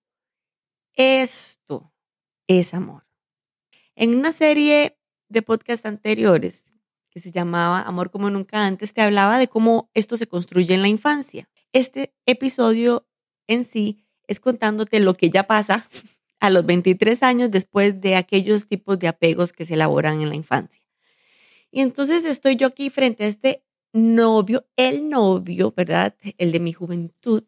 esto 0.95 1.91
es 2.59 2.75
amor. 2.75 3.07
En 3.95 4.17
una 4.17 4.33
serie 4.33 4.99
de 5.29 5.43
podcast 5.43 5.87
anteriores 5.87 6.67
que 7.11 7.21
se 7.21 7.31
llamaba 7.31 7.83
Amor 7.83 8.11
como 8.11 8.29
nunca 8.29 8.67
antes, 8.67 8.93
te 8.93 9.03
hablaba 9.03 9.39
de 9.39 9.49
cómo 9.49 9.89
esto 9.95 10.17
se 10.17 10.27
construye 10.27 10.75
en 10.75 10.83
la 10.83 10.89
infancia. 10.89 11.49
Este 11.73 12.13
episodio 12.27 13.07
en 13.47 13.65
sí 13.65 14.05
es 14.27 14.41
contándote 14.41 14.99
lo 14.99 15.15
que 15.15 15.31
ya 15.31 15.47
pasa 15.47 15.87
a 16.41 16.51
los 16.51 16.67
23 16.67 17.23
años 17.23 17.51
después 17.53 18.01
de 18.01 18.17
aquellos 18.17 18.67
tipos 18.67 18.99
de 18.99 19.09
apegos 19.09 19.53
que 19.53 19.65
se 19.65 19.75
elaboran 19.75 20.21
en 20.21 20.29
la 20.29 20.35
infancia. 20.35 20.83
Y 21.71 21.83
entonces 21.83 22.25
estoy 22.25 22.57
yo 22.57 22.67
aquí 22.67 22.91
frente 22.91 23.25
a 23.25 23.29
este 23.29 23.63
novio, 23.93 24.67
el 24.77 25.09
novio, 25.09 25.73
¿verdad? 25.77 26.17
El 26.37 26.51
de 26.51 26.59
mi 26.59 26.73
juventud, 26.73 27.45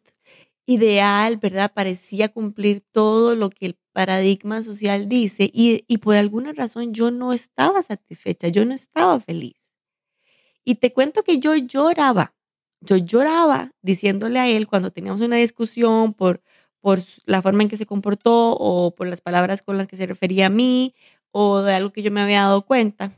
ideal, 0.65 1.37
¿verdad? 1.37 1.71
Parecía 1.73 2.29
cumplir 2.29 2.81
todo 2.91 3.35
lo 3.35 3.49
que 3.49 3.65
el 3.67 3.77
paradigma 3.93 4.63
social 4.63 5.07
dice 5.09 5.49
y, 5.53 5.83
y, 5.87 5.97
por 5.99 6.15
alguna 6.15 6.53
razón 6.53 6.93
yo 6.93 7.11
no 7.11 7.33
estaba 7.33 7.83
satisfecha, 7.83 8.47
yo 8.47 8.65
no 8.65 8.73
estaba 8.73 9.19
feliz. 9.19 9.55
Y 10.65 10.75
te 10.75 10.93
cuento 10.93 11.23
que 11.23 11.39
yo 11.39 11.55
lloraba, 11.55 12.35
yo 12.81 12.97
lloraba 12.97 13.73
diciéndole 13.81 14.39
a 14.39 14.47
él 14.49 14.67
cuando 14.67 14.91
teníamos 14.91 15.21
una 15.21 15.37
discusión 15.37 16.13
por, 16.13 16.41
por 16.79 17.01
la 17.25 17.41
forma 17.41 17.63
en 17.63 17.69
que 17.69 17.77
se 17.77 17.85
comportó 17.85 18.55
o 18.57 18.95
por 18.95 19.07
las 19.07 19.21
palabras 19.21 19.61
con 19.61 19.77
las 19.77 19.87
que 19.87 19.97
se 19.97 20.05
refería 20.05 20.47
a 20.47 20.49
mí 20.49 20.95
o 21.31 21.61
de 21.61 21.73
algo 21.73 21.91
que 21.91 22.01
yo 22.03 22.11
me 22.11 22.21
había 22.21 22.43
dado 22.43 22.65
cuenta. 22.65 23.13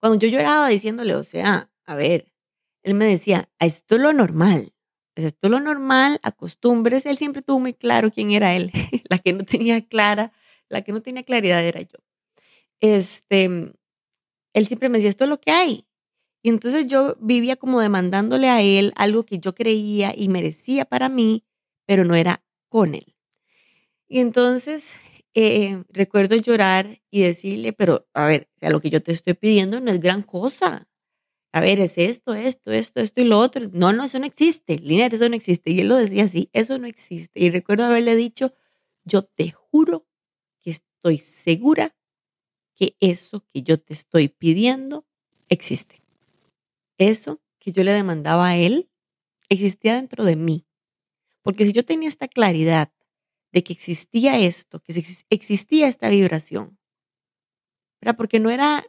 Cuando 0.00 0.18
yo 0.18 0.28
lloraba 0.28 0.68
diciéndole, 0.68 1.14
o 1.14 1.22
sea, 1.22 1.70
a 1.86 1.94
ver, 1.94 2.32
él 2.82 2.94
me 2.94 3.04
decía, 3.04 3.48
esto 3.58 3.96
es 3.96 4.00
lo 4.00 4.12
normal, 4.12 4.72
esto 5.24 5.46
es 5.46 5.50
lo 5.50 5.60
normal, 5.60 6.20
acostumbres. 6.22 7.06
Él 7.06 7.16
siempre 7.16 7.42
tuvo 7.42 7.60
muy 7.60 7.74
claro 7.74 8.10
quién 8.10 8.30
era 8.32 8.54
él. 8.54 8.70
la 9.08 9.18
que 9.18 9.32
no 9.32 9.44
tenía 9.44 9.86
clara, 9.86 10.32
la 10.68 10.82
que 10.82 10.92
no 10.92 11.02
tenía 11.02 11.22
claridad 11.22 11.64
era 11.64 11.80
yo. 11.80 11.98
Este, 12.80 13.44
él 13.44 14.66
siempre 14.66 14.88
me 14.88 14.98
decía, 14.98 15.10
esto 15.10 15.24
es 15.24 15.30
lo 15.30 15.40
que 15.40 15.50
hay. 15.50 15.86
Y 16.42 16.48
entonces 16.48 16.86
yo 16.86 17.16
vivía 17.20 17.56
como 17.56 17.80
demandándole 17.80 18.48
a 18.48 18.62
él 18.62 18.92
algo 18.96 19.24
que 19.24 19.38
yo 19.38 19.54
creía 19.54 20.14
y 20.16 20.28
merecía 20.28 20.84
para 20.84 21.08
mí, 21.08 21.44
pero 21.86 22.04
no 22.04 22.14
era 22.14 22.42
con 22.68 22.94
él. 22.94 23.14
Y 24.08 24.20
entonces 24.20 24.94
eh, 25.34 25.84
recuerdo 25.88 26.36
llorar 26.36 27.00
y 27.10 27.22
decirle, 27.22 27.72
pero 27.72 28.08
a 28.14 28.26
ver, 28.26 28.48
sea, 28.58 28.70
lo 28.70 28.80
que 28.80 28.90
yo 28.90 29.02
te 29.02 29.12
estoy 29.12 29.34
pidiendo 29.34 29.80
no 29.80 29.90
es 29.90 30.00
gran 30.00 30.22
cosa 30.22 30.89
a 31.52 31.60
ver, 31.60 31.80
es 31.80 31.98
esto, 31.98 32.34
esto, 32.34 32.70
esto, 32.70 33.00
esto 33.00 33.20
y 33.20 33.24
lo 33.24 33.38
otro. 33.38 33.68
No, 33.72 33.92
no, 33.92 34.04
eso 34.04 34.18
no 34.18 34.26
existe. 34.26 34.78
Línea, 34.78 35.06
eso 35.06 35.28
no 35.28 35.34
existe. 35.34 35.70
Y 35.72 35.80
él 35.80 35.88
lo 35.88 35.96
decía 35.96 36.24
así, 36.24 36.48
eso 36.52 36.78
no 36.78 36.86
existe. 36.86 37.40
Y 37.40 37.50
recuerdo 37.50 37.84
haberle 37.84 38.14
dicho, 38.14 38.54
yo 39.04 39.24
te 39.24 39.50
juro 39.50 40.06
que 40.60 40.70
estoy 40.70 41.18
segura 41.18 41.96
que 42.74 42.96
eso 43.00 43.44
que 43.46 43.62
yo 43.62 43.80
te 43.80 43.94
estoy 43.94 44.28
pidiendo 44.28 45.06
existe. 45.48 46.02
Eso 46.98 47.42
que 47.58 47.72
yo 47.72 47.82
le 47.82 47.92
demandaba 47.92 48.48
a 48.48 48.56
él 48.56 48.88
existía 49.48 49.96
dentro 49.96 50.24
de 50.24 50.36
mí. 50.36 50.66
Porque 51.42 51.66
si 51.66 51.72
yo 51.72 51.84
tenía 51.84 52.08
esta 52.08 52.28
claridad 52.28 52.92
de 53.52 53.64
que 53.64 53.72
existía 53.72 54.38
esto, 54.38 54.80
que 54.80 54.92
existía 55.30 55.88
esta 55.88 56.08
vibración, 56.08 56.78
era 58.00 58.14
porque 58.14 58.38
no 58.38 58.50
era 58.50 58.86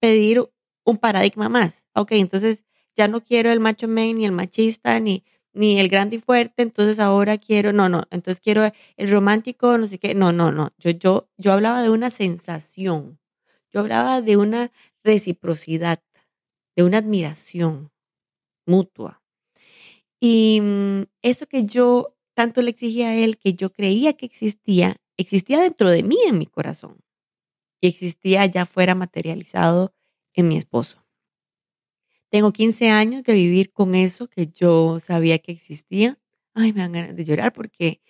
pedir 0.00 0.48
un 0.88 0.96
paradigma 0.98 1.48
más. 1.48 1.84
Ok, 1.94 2.12
entonces 2.12 2.64
ya 2.96 3.08
no 3.08 3.22
quiero 3.22 3.50
el 3.50 3.60
macho 3.60 3.88
man 3.88 4.16
ni 4.16 4.24
el 4.24 4.32
machista 4.32 4.98
ni, 5.00 5.24
ni 5.52 5.78
el 5.78 5.88
grande 5.88 6.16
y 6.16 6.18
fuerte, 6.18 6.62
entonces 6.62 6.98
ahora 6.98 7.38
quiero, 7.38 7.72
no, 7.72 7.88
no, 7.88 8.04
entonces 8.10 8.40
quiero 8.40 8.70
el 8.96 9.10
romántico, 9.10 9.76
no 9.78 9.86
sé 9.86 9.98
qué, 9.98 10.14
no, 10.14 10.32
no, 10.32 10.50
no, 10.50 10.70
yo, 10.78 10.90
yo, 10.90 11.28
yo 11.36 11.52
hablaba 11.52 11.82
de 11.82 11.90
una 11.90 12.10
sensación, 12.10 13.18
yo 13.72 13.80
hablaba 13.80 14.22
de 14.22 14.36
una 14.36 14.72
reciprocidad, 15.04 16.02
de 16.76 16.84
una 16.84 16.98
admiración 16.98 17.90
mutua. 18.66 19.22
Y 20.20 20.60
mm, 20.62 21.02
eso 21.22 21.46
que 21.46 21.64
yo 21.64 22.16
tanto 22.34 22.62
le 22.62 22.70
exigía 22.70 23.08
a 23.10 23.14
él, 23.16 23.38
que 23.38 23.54
yo 23.54 23.72
creía 23.72 24.14
que 24.14 24.26
existía, 24.26 24.96
existía 25.16 25.60
dentro 25.60 25.90
de 25.90 26.02
mí 26.02 26.18
en 26.26 26.38
mi 26.38 26.46
corazón 26.46 26.98
y 27.80 27.88
existía 27.88 28.46
ya 28.46 28.66
fuera 28.66 28.94
materializado 28.94 29.94
en 30.38 30.46
mi 30.46 30.56
esposo. 30.56 31.04
Tengo 32.30 32.52
15 32.52 32.90
años 32.90 33.24
de 33.24 33.32
vivir 33.32 33.72
con 33.72 33.96
eso 33.96 34.28
que 34.28 34.46
yo 34.46 35.00
sabía 35.00 35.40
que 35.40 35.50
existía. 35.50 36.16
Ay, 36.54 36.72
me 36.72 36.80
dan 36.82 36.92
ganas 36.92 37.16
de 37.16 37.24
llorar 37.24 37.52
porque 37.52 38.00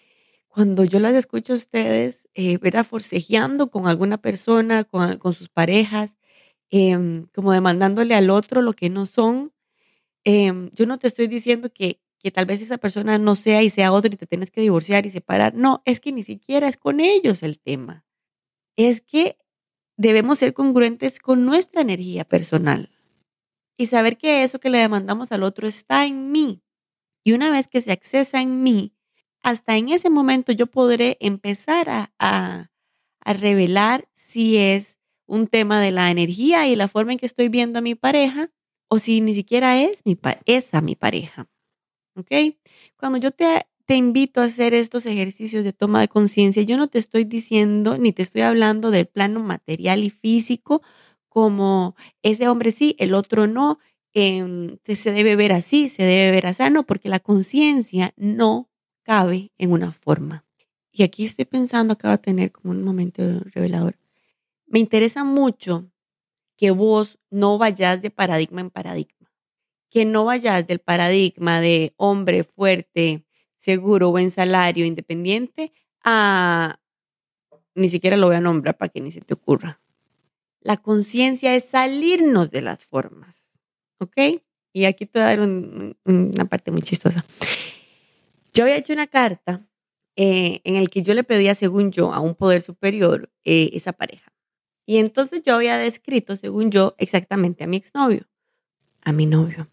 cuando 0.47 0.85
yo 0.85 1.01
las 1.01 1.15
escucho 1.15 1.55
a 1.55 1.57
ustedes, 1.57 2.29
eh, 2.35 2.59
¿verdad? 2.59 2.85
Forcejeando 2.85 3.71
con 3.71 3.87
alguna 3.87 4.19
persona, 4.19 4.85
con, 4.85 5.19
sus 5.33 5.49
parejas, 5.49 6.17
em, 6.71 7.27
como 7.35 7.53
demandándole 7.53 8.15
al 8.15 8.29
otro 8.29 8.61
lo 8.61 8.75
que 8.75 8.91
no 8.91 9.07
son. 9.07 9.53
Em, 10.25 10.71
yo 10.75 10.87
no 10.87 10.99
te 10.99 11.07
estoy 11.09 11.29
diciendo 11.29 11.71
que, 11.73 12.01
que 12.19 12.31
tal 12.31 12.47
vez 12.47 12.61
esa 12.63 12.79
persona 12.79 13.19
no 13.19 13.37
sea 13.37 13.63
y 13.63 13.71
sea 13.71 13.93
otro 13.93 14.13
y 14.13 14.17
te 14.17 14.27
tienes 14.27 14.51
que 14.51 14.61
divorciar 14.61 15.07
y 15.07 15.11
separar. 15.11 15.55
No, 15.55 15.83
es 15.87 16.01
que 16.01 16.13
ni 16.13 16.25
siquiera 16.25 16.69
es 16.69 16.77
con 16.77 17.01
ellos 17.01 17.43
el 17.43 17.59
tema. 17.61 18.05
Es 18.77 19.01
que 19.03 19.39
debemos 19.99 20.39
ser 20.39 20.55
congruentes 20.55 21.19
con 21.19 21.45
nuestra 21.45 21.83
energía 21.83 22.25
personal 22.25 22.91
y 23.77 23.87
saber 23.87 24.17
que 24.17 24.45
eso 24.45 24.61
que 24.61 24.71
le 24.71 24.79
demandamos 24.79 25.31
al 25.33 25.43
otro 25.43 25.69
está 25.69 26.07
en 26.07 26.33
mí. 26.33 26.63
Y 27.25 27.33
una 27.33 27.51
vez 27.51 27.69
que 27.69 27.81
se 27.81 27.93
accesa 27.93 28.41
en 28.41 28.63
mí, 28.63 28.95
hasta 29.43 29.77
en 29.77 29.91
ese 29.91 30.09
momento 30.09 30.53
yo 30.53 30.67
podré 30.69 31.19
empezar 31.21 31.91
a, 31.91 32.13
a, 32.19 32.71
revelar 33.25 34.09
si 34.15 34.57
es 34.57 34.99
un 35.27 35.49
tema 35.49 35.81
de 35.81 35.91
la 35.91 36.11
energía 36.11 36.67
y 36.67 36.77
la 36.77 36.89
forma 36.89 37.13
en 37.13 37.19
que 37.19 37.27
estoy 37.27 37.51
viendo 37.51 37.81
a 37.81 37.83
mi 37.83 37.95
pareja 37.95 38.51
o 38.89 38.99
si 38.99 39.21
ni 39.21 39.35
siquiera 39.35 39.79
es 39.79 40.01
mi, 40.07 40.19
esa 40.47 40.81
mi 40.81 40.97
pareja. 40.97 41.47
¿Ok? 42.15 42.31
Cuando 42.97 43.19
yo 43.19 43.31
te 43.31 43.67
te 43.89 43.97
invito 43.97 44.43
a 44.43 44.45
hacer 44.45 44.75
estos 44.75 45.07
ejercicios 45.07 45.65
de 45.65 45.73
toma 45.73 46.03
de 46.03 46.09
conciencia. 46.09 46.63
Yo 46.63 46.77
no 46.77 46.89
te 46.89 46.99
estoy 46.99 47.25
diciendo 47.25 47.97
ni 47.97 48.13
te 48.13 48.21
estoy 48.21 48.43
hablando 48.43 48.91
del 48.91 49.07
plano 49.07 49.41
material 49.41 50.05
y 50.05 50.11
físico 50.11 50.83
como 51.31 51.97
ese 52.23 52.49
hombre 52.49 52.71
sí, 52.71 52.97
el 52.99 53.15
otro 53.15 53.47
no, 53.47 53.79
em, 54.13 54.77
se 54.85 55.13
debe 55.13 55.37
ver 55.37 55.53
así, 55.55 55.89
se 55.89 56.03
debe 56.03 56.31
ver 56.33 56.49
así, 56.49 56.65
no, 56.71 56.85
porque 56.85 57.09
la 57.09 57.19
conciencia 57.19 58.13
no 58.19 58.69
cabe 59.05 59.53
en 59.57 59.73
una 59.73 59.91
forma. 59.91 60.45
Y 60.93 61.03
aquí 61.03 61.25
estoy 61.25 61.47
pensando, 61.47 61.95
acabo 61.95 62.13
de 62.13 62.19
tener 62.19 62.53
como 62.53 62.73
un 62.73 62.83
momento 62.83 63.23
revelador. 63.55 63.99
Me 64.67 64.81
interesa 64.81 65.25
mucho 65.25 65.91
que 66.59 66.73
vos 66.73 67.19
no 67.31 67.57
vayas 67.57 68.03
de 68.03 68.11
paradigma 68.11 68.61
en 68.61 68.69
paradigma, 68.69 69.33
que 69.89 70.05
no 70.05 70.27
vayas 70.27 70.67
del 70.67 70.81
paradigma 70.81 71.63
de 71.63 71.95
hombre 71.97 72.45
fuerte, 72.45 73.25
seguro, 73.59 74.11
buen 74.11 74.31
salario, 74.31 74.87
independiente, 74.87 75.73
a 76.03 76.81
ni 77.75 77.89
siquiera 77.89 78.17
lo 78.17 78.27
voy 78.27 78.37
a 78.37 78.41
nombrar 78.41 78.77
para 78.77 78.89
que 78.89 79.01
ni 79.01 79.13
se 79.13 79.21
te 79.21 79.35
ocurra. 79.35 79.81
La 80.61 80.79
conciencia 80.79 81.55
es 81.55 81.65
salirnos 81.65 82.51
de 82.51 82.63
las 82.63 82.83
formas, 82.85 83.61
¿ok? 83.99 84.43
Y 84.73 84.85
aquí 84.85 85.07
te 85.07 85.19
voy 85.19 85.27
a 85.29 85.37
dar 85.37 85.41
una 85.41 86.45
parte 86.47 86.71
muy 86.71 86.83
chistosa. 86.83 87.25
Yo 88.53 88.65
había 88.65 88.77
hecho 88.77 88.93
una 88.93 89.07
carta 89.07 89.67
eh, 90.17 90.61
en 90.65 90.75
el 90.75 90.91
que 90.91 91.03
yo 91.03 91.15
le 91.15 91.23
pedía, 91.23 91.55
según 91.55 91.93
yo, 91.93 92.13
a 92.13 92.21
un 92.21 92.35
poder 92.35 92.63
superior 92.63 93.31
eh, 93.45 93.71
esa 93.73 93.93
pareja. 93.93 94.33
Y 94.85 94.97
entonces 94.97 95.43
yo 95.45 95.55
había 95.55 95.77
descrito, 95.77 96.35
según 96.35 96.71
yo, 96.71 96.95
exactamente 96.99 97.63
a 97.63 97.67
mi 97.67 97.77
exnovio, 97.77 98.27
a 99.03 99.13
mi 99.13 99.27
novio. 99.27 99.69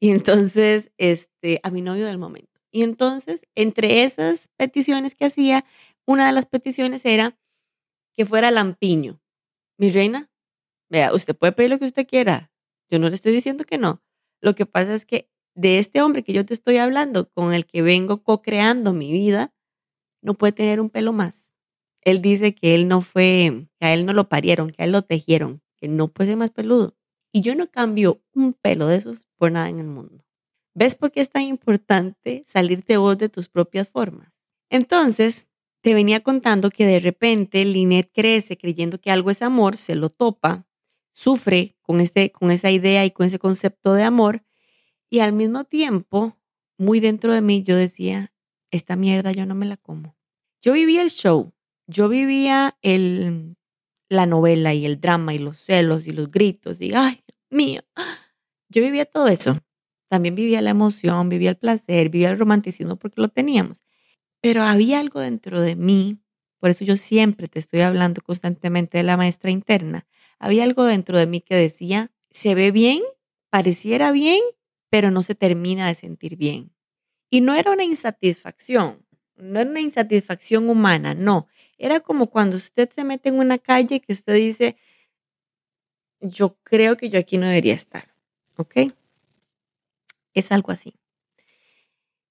Y 0.00 0.10
entonces, 0.10 0.90
este, 0.98 1.60
a 1.62 1.70
mi 1.70 1.80
novio 1.80 2.06
del 2.06 2.18
momento. 2.18 2.57
Y 2.72 2.82
entonces, 2.82 3.42
entre 3.54 4.04
esas 4.04 4.48
peticiones 4.56 5.14
que 5.14 5.26
hacía, 5.26 5.64
una 6.06 6.26
de 6.26 6.32
las 6.32 6.46
peticiones 6.46 7.04
era 7.04 7.38
que 8.16 8.24
fuera 8.24 8.50
lampiño. 8.50 9.20
Mi 9.78 9.90
reina, 9.90 10.30
vea, 10.90 11.14
usted 11.14 11.36
puede 11.36 11.52
pedir 11.52 11.70
lo 11.70 11.78
que 11.78 11.86
usted 11.86 12.06
quiera. 12.06 12.52
Yo 12.90 12.98
no 12.98 13.08
le 13.08 13.14
estoy 13.14 13.32
diciendo 13.32 13.64
que 13.64 13.78
no. 13.78 14.02
Lo 14.40 14.54
que 14.54 14.66
pasa 14.66 14.94
es 14.94 15.06
que 15.06 15.30
de 15.54 15.78
este 15.78 16.02
hombre 16.02 16.22
que 16.22 16.32
yo 16.32 16.44
te 16.46 16.54
estoy 16.54 16.76
hablando, 16.76 17.30
con 17.30 17.52
el 17.52 17.66
que 17.66 17.82
vengo 17.82 18.22
co-creando 18.22 18.92
mi 18.92 19.12
vida, 19.12 19.54
no 20.22 20.34
puede 20.34 20.52
tener 20.52 20.80
un 20.80 20.90
pelo 20.90 21.12
más. 21.12 21.54
Él 22.02 22.22
dice 22.22 22.54
que 22.54 22.74
él 22.74 22.88
no 22.88 23.00
fue, 23.00 23.68
que 23.78 23.86
a 23.86 23.94
él 23.94 24.06
no 24.06 24.12
lo 24.12 24.28
parieron, 24.28 24.70
que 24.70 24.82
a 24.82 24.86
él 24.86 24.92
lo 24.92 25.02
tejieron, 25.02 25.62
que 25.76 25.88
no 25.88 26.08
puede 26.08 26.30
ser 26.30 26.36
más 26.36 26.50
peludo. 26.50 26.96
Y 27.32 27.42
yo 27.42 27.54
no 27.54 27.70
cambio 27.70 28.22
un 28.34 28.54
pelo 28.54 28.86
de 28.86 28.96
esos 28.96 29.26
por 29.36 29.52
nada 29.52 29.68
en 29.68 29.80
el 29.80 29.86
mundo. 29.86 30.24
¿Ves 30.74 30.94
por 30.94 31.10
qué 31.10 31.20
es 31.20 31.30
tan 31.30 31.42
importante 31.42 32.44
salirte 32.46 32.96
vos 32.96 33.18
de 33.18 33.28
tus 33.28 33.48
propias 33.48 33.88
formas? 33.88 34.32
Entonces, 34.70 35.46
te 35.82 35.94
venía 35.94 36.20
contando 36.20 36.70
que 36.70 36.86
de 36.86 37.00
repente 37.00 37.64
Linet 37.64 38.10
crece 38.12 38.56
creyendo 38.56 39.00
que 39.00 39.10
algo 39.10 39.30
es 39.30 39.42
amor, 39.42 39.76
se 39.76 39.94
lo 39.94 40.10
topa, 40.10 40.66
sufre 41.12 41.76
con, 41.82 42.00
este, 42.00 42.30
con 42.30 42.50
esa 42.50 42.70
idea 42.70 43.04
y 43.04 43.10
con 43.10 43.26
ese 43.26 43.38
concepto 43.38 43.94
de 43.94 44.02
amor, 44.02 44.44
y 45.10 45.20
al 45.20 45.32
mismo 45.32 45.64
tiempo, 45.64 46.38
muy 46.76 47.00
dentro 47.00 47.32
de 47.32 47.40
mí, 47.40 47.62
yo 47.62 47.76
decía, 47.76 48.32
esta 48.70 48.96
mierda 48.96 49.32
yo 49.32 49.46
no 49.46 49.54
me 49.54 49.66
la 49.66 49.76
como. 49.76 50.16
Yo 50.60 50.74
vivía 50.74 51.02
el 51.02 51.10
show, 51.10 51.52
yo 51.86 52.08
vivía 52.08 52.76
el, 52.82 53.56
la 54.08 54.26
novela 54.26 54.74
y 54.74 54.84
el 54.84 55.00
drama 55.00 55.34
y 55.34 55.38
los 55.38 55.58
celos 55.58 56.06
y 56.06 56.12
los 56.12 56.30
gritos 56.30 56.80
y, 56.80 56.92
ay, 56.94 57.24
mío, 57.50 57.82
yo 58.68 58.82
vivía 58.82 59.06
todo 59.06 59.28
eso. 59.28 59.58
También 60.08 60.34
vivía 60.34 60.62
la 60.62 60.70
emoción, 60.70 61.28
vivía 61.28 61.50
el 61.50 61.56
placer, 61.56 62.08
vivía 62.10 62.30
el 62.30 62.38
romanticismo 62.38 62.96
porque 62.96 63.20
lo 63.20 63.28
teníamos. 63.28 63.82
Pero 64.40 64.62
había 64.62 65.00
algo 65.00 65.20
dentro 65.20 65.60
de 65.60 65.76
mí, 65.76 66.18
por 66.60 66.70
eso 66.70 66.84
yo 66.84 66.96
siempre 66.96 67.48
te 67.48 67.58
estoy 67.58 67.80
hablando 67.80 68.22
constantemente 68.22 68.98
de 68.98 69.04
la 69.04 69.16
maestra 69.16 69.50
interna. 69.50 70.06
Había 70.38 70.64
algo 70.64 70.84
dentro 70.84 71.18
de 71.18 71.26
mí 71.26 71.40
que 71.40 71.56
decía, 71.56 72.12
se 72.30 72.54
ve 72.54 72.70
bien, 72.70 73.02
pareciera 73.50 74.12
bien, 74.12 74.40
pero 74.90 75.10
no 75.10 75.22
se 75.22 75.34
termina 75.34 75.88
de 75.88 75.94
sentir 75.94 76.36
bien. 76.36 76.72
Y 77.30 77.40
no 77.40 77.54
era 77.54 77.72
una 77.72 77.84
insatisfacción, 77.84 79.04
no 79.36 79.60
era 79.60 79.70
una 79.70 79.80
insatisfacción 79.80 80.68
humana, 80.70 81.14
no. 81.14 81.48
Era 81.78 82.00
como 82.00 82.28
cuando 82.30 82.56
usted 82.56 82.90
se 82.90 83.04
mete 83.04 83.28
en 83.30 83.38
una 83.38 83.58
calle 83.58 84.00
que 84.00 84.12
usted 84.12 84.34
dice, 84.34 84.76
yo 86.20 86.56
creo 86.62 86.96
que 86.96 87.10
yo 87.10 87.18
aquí 87.18 87.38
no 87.38 87.46
debería 87.46 87.74
estar, 87.74 88.08
¿ok? 88.56 88.76
Es 90.38 90.52
algo 90.52 90.70
así. 90.70 90.94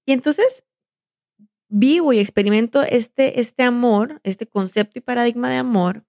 Y 0.06 0.12
entonces 0.12 0.64
vivo 1.68 2.14
y 2.14 2.18
experimento 2.18 2.82
este, 2.82 3.40
este 3.40 3.62
amor, 3.62 4.20
este 4.24 4.46
concepto 4.46 4.98
y 4.98 5.02
paradigma 5.02 5.50
de 5.50 5.56
amor. 5.56 6.06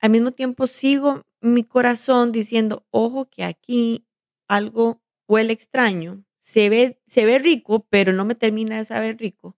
Al 0.00 0.10
mismo 0.10 0.32
tiempo 0.32 0.66
sigo 0.66 1.26
mi 1.42 1.62
corazón 1.62 2.32
diciendo, 2.32 2.86
ojo 2.90 3.28
que 3.28 3.44
aquí 3.44 4.06
algo 4.48 5.02
huele 5.28 5.52
extraño, 5.52 6.24
se 6.38 6.70
ve, 6.70 6.98
se 7.06 7.26
ve 7.26 7.38
rico, 7.38 7.86
pero 7.90 8.14
no 8.14 8.24
me 8.24 8.34
termina 8.34 8.78
de 8.78 8.84
saber 8.84 9.18
rico. 9.18 9.54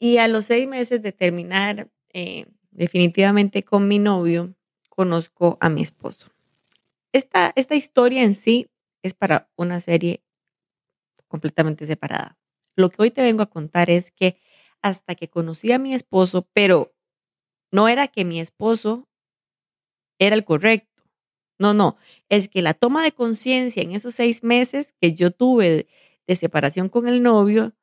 Y 0.00 0.16
a 0.16 0.26
los 0.26 0.46
seis 0.46 0.66
meses 0.66 1.02
de 1.02 1.12
terminar 1.12 1.88
eh, 2.12 2.46
definitivamente 2.72 3.62
con 3.62 3.86
mi 3.86 4.00
novio, 4.00 4.56
conozco 4.88 5.58
a 5.60 5.68
mi 5.68 5.82
esposo. 5.82 6.30
Esta, 7.12 7.52
esta 7.54 7.76
historia 7.76 8.24
en 8.24 8.34
sí 8.34 8.68
es 9.02 9.14
para 9.14 9.48
una 9.56 9.80
serie 9.80 10.24
completamente 11.30 11.86
separada. 11.86 12.38
Lo 12.76 12.90
que 12.90 13.00
hoy 13.00 13.10
te 13.10 13.22
vengo 13.22 13.42
a 13.42 13.50
contar 13.50 13.88
es 13.88 14.10
que 14.10 14.38
hasta 14.82 15.14
que 15.14 15.28
conocí 15.28 15.72
a 15.72 15.78
mi 15.78 15.94
esposo, 15.94 16.48
pero 16.52 16.94
no 17.72 17.88
era 17.88 18.08
que 18.08 18.24
mi 18.24 18.40
esposo 18.40 19.08
era 20.18 20.36
el 20.36 20.44
correcto. 20.44 20.90
No, 21.58 21.74
no, 21.74 21.96
es 22.28 22.48
que 22.48 22.62
la 22.62 22.74
toma 22.74 23.02
de 23.02 23.12
conciencia 23.12 23.82
en 23.82 23.92
esos 23.92 24.14
seis 24.14 24.42
meses 24.42 24.94
que 25.00 25.12
yo 25.12 25.30
tuve 25.30 25.86
de, 26.26 26.36
separación 26.36 26.88
con 26.88 27.08
el 27.08 27.22
novio, 27.22 27.74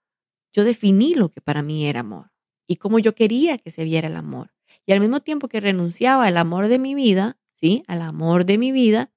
yo 0.53 0.63
definí 0.63 1.13
lo 1.13 1.29
que 1.29 1.41
para 1.41 1.61
mí 1.61 1.85
era 1.85 1.99
amor 1.99 2.31
y 2.65 2.77
cómo 2.77 2.97
yo 2.97 3.13
quería 3.13 3.57
que 3.57 3.71
se 3.71 3.83
viera 3.83 4.07
el 4.07 4.15
amor. 4.15 4.53
Y 4.85 4.93
al 4.93 5.01
mismo 5.01 5.19
tiempo 5.19 5.49
que 5.49 5.59
renunciaba 5.59 6.25
al 6.25 6.37
amor 6.37 6.69
de 6.69 6.79
mi 6.79 6.95
vida, 6.95 7.37
¿sí? 7.53 7.83
Al 7.87 8.01
amor 8.01 8.45
de 8.45 8.57
mi 8.57 8.71
vida, 8.71 9.11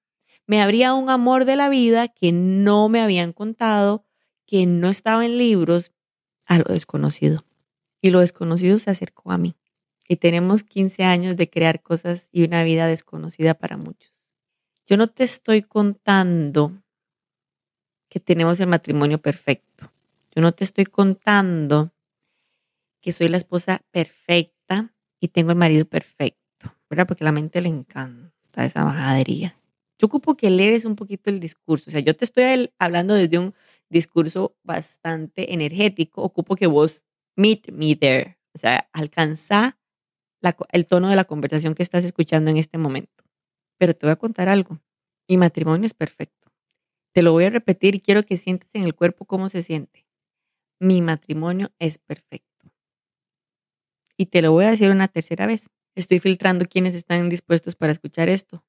me 0.47 0.61
abría 0.61 0.95
un 0.95 1.11
amor 1.11 1.45
de 1.45 1.55
la 1.55 1.69
vida 1.69 2.09
que 2.09 2.33
no 2.33 2.89
me 2.89 3.01
habían 3.01 3.33
contado, 3.33 4.05
que 4.51 4.67
no 4.67 4.89
estaba 4.89 5.25
en 5.25 5.39
libros, 5.39 5.93
a 6.45 6.59
lo 6.59 6.65
desconocido. 6.65 7.47
Y 8.03 8.11
lo 8.11 8.19
desconocido 8.19 8.79
se 8.79 8.91
acercó 8.91 9.31
a 9.31 9.39
mí. 9.39 9.55
Y 10.09 10.17
tenemos 10.17 10.65
15 10.65 11.05
años 11.05 11.37
de 11.37 11.49
crear 11.49 11.81
cosas 11.83 12.29
y 12.33 12.43
una 12.43 12.65
vida 12.65 12.89
desconocida 12.89 13.55
para 13.55 13.77
muchos. 13.77 14.13
Yo 14.89 14.97
no 14.97 15.07
te 15.07 15.23
estoy 15.23 15.63
contando 15.63 16.83
que 18.09 18.19
tenemos 18.19 18.59
el 18.59 18.67
matrimonio 18.67 19.19
perfecto. 19.23 19.93
Yo 20.35 20.43
no 20.43 20.51
te 20.51 20.65
estoy 20.65 20.87
contando 20.87 21.93
que 23.01 23.13
soy 23.13 23.29
la 23.29 23.37
esposa 23.37 23.83
perfecta 23.93 24.93
y 25.21 25.29
tengo 25.29 25.53
el 25.53 25.59
marido 25.59 25.85
perfecto, 25.85 26.75
¿verdad? 26.89 27.07
Porque 27.07 27.23
a 27.23 27.27
la 27.27 27.33
mente 27.33 27.61
le 27.61 27.69
encanta 27.69 28.65
esa 28.65 28.85
majadería. 28.85 29.57
Yo 29.97 30.07
ocupo 30.07 30.37
que 30.37 30.51
leves 30.51 30.87
un 30.87 30.97
poquito 30.97 31.31
el 31.31 31.39
discurso. 31.39 31.85
O 31.89 31.93
sea, 31.93 32.01
yo 32.01 32.17
te 32.17 32.25
estoy 32.25 32.73
hablando 32.81 33.15
desde 33.15 33.39
un 33.39 33.55
discurso 33.91 34.57
bastante 34.63 35.53
energético. 35.53 36.23
Ocupo 36.23 36.57
que 36.57 36.67
vos 36.67 37.05
meet 37.37 37.71
me 37.71 37.97
there. 37.97 38.39
O 38.55 38.59
sea, 38.59 38.89
alcanza 38.93 39.79
el 40.73 40.87
tono 40.87 41.09
de 41.09 41.17
la 41.17 41.25
conversación 41.25 41.75
que 41.75 41.83
estás 41.83 42.05
escuchando 42.05 42.51
en 42.51 42.57
este 42.57 42.79
momento. 42.79 43.25
Pero 43.79 43.95
te 43.95 44.07
voy 44.07 44.13
a 44.13 44.17
contar 44.17 44.49
algo. 44.49 44.81
Mi 45.29 45.37
matrimonio 45.37 45.87
es 45.87 45.95
perfecto. 45.95 46.51
Te 47.13 47.23
lo 47.23 47.33
voy 47.33 47.45
a 47.45 47.51
repetir 47.51 47.95
y 47.95 48.01
quiero 48.01 48.25
que 48.25 48.37
sientes 48.37 48.71
en 48.75 48.85
el 48.85 48.95
cuerpo 48.95 49.25
cómo 49.25 49.49
se 49.49 49.63
siente. 49.63 50.07
Mi 50.81 51.03
matrimonio 51.03 51.73
es 51.79 51.99
perfecto. 51.99 52.73
Y 54.17 54.27
te 54.27 54.43
lo 54.43 54.53
voy 54.53 54.65
a 54.65 54.71
decir 54.71 54.91
una 54.91 55.09
tercera 55.09 55.47
vez. 55.47 55.71
Estoy 55.95 56.21
filtrando 56.21 56.67
quienes 56.67 56.95
están 56.95 57.29
dispuestos 57.29 57.75
para 57.75 57.93
escuchar 57.93 58.29
esto. 58.29 58.65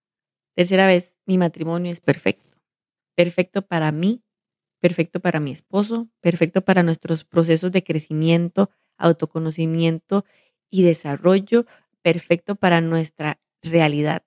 Tercera 0.56 0.88
vez, 0.88 1.18
mi 1.26 1.38
matrimonio 1.38 1.92
es 1.92 2.02
perfecto. 2.02 2.58
Perfecto 3.16 3.62
para 3.62 3.92
mí, 3.92 4.24
perfecto 4.82 5.20
para 5.20 5.40
mi 5.40 5.52
esposo, 5.52 6.10
perfecto 6.20 6.66
para 6.66 6.84
nuestros 6.84 7.24
procesos 7.24 7.72
de 7.72 7.84
crecimiento, 7.84 8.72
autoconocimiento 8.98 10.26
y 10.70 10.84
desarrollo, 10.84 11.66
perfecto 12.02 12.56
para 12.56 12.82
nuestra 12.82 13.40
realidad. 13.62 14.26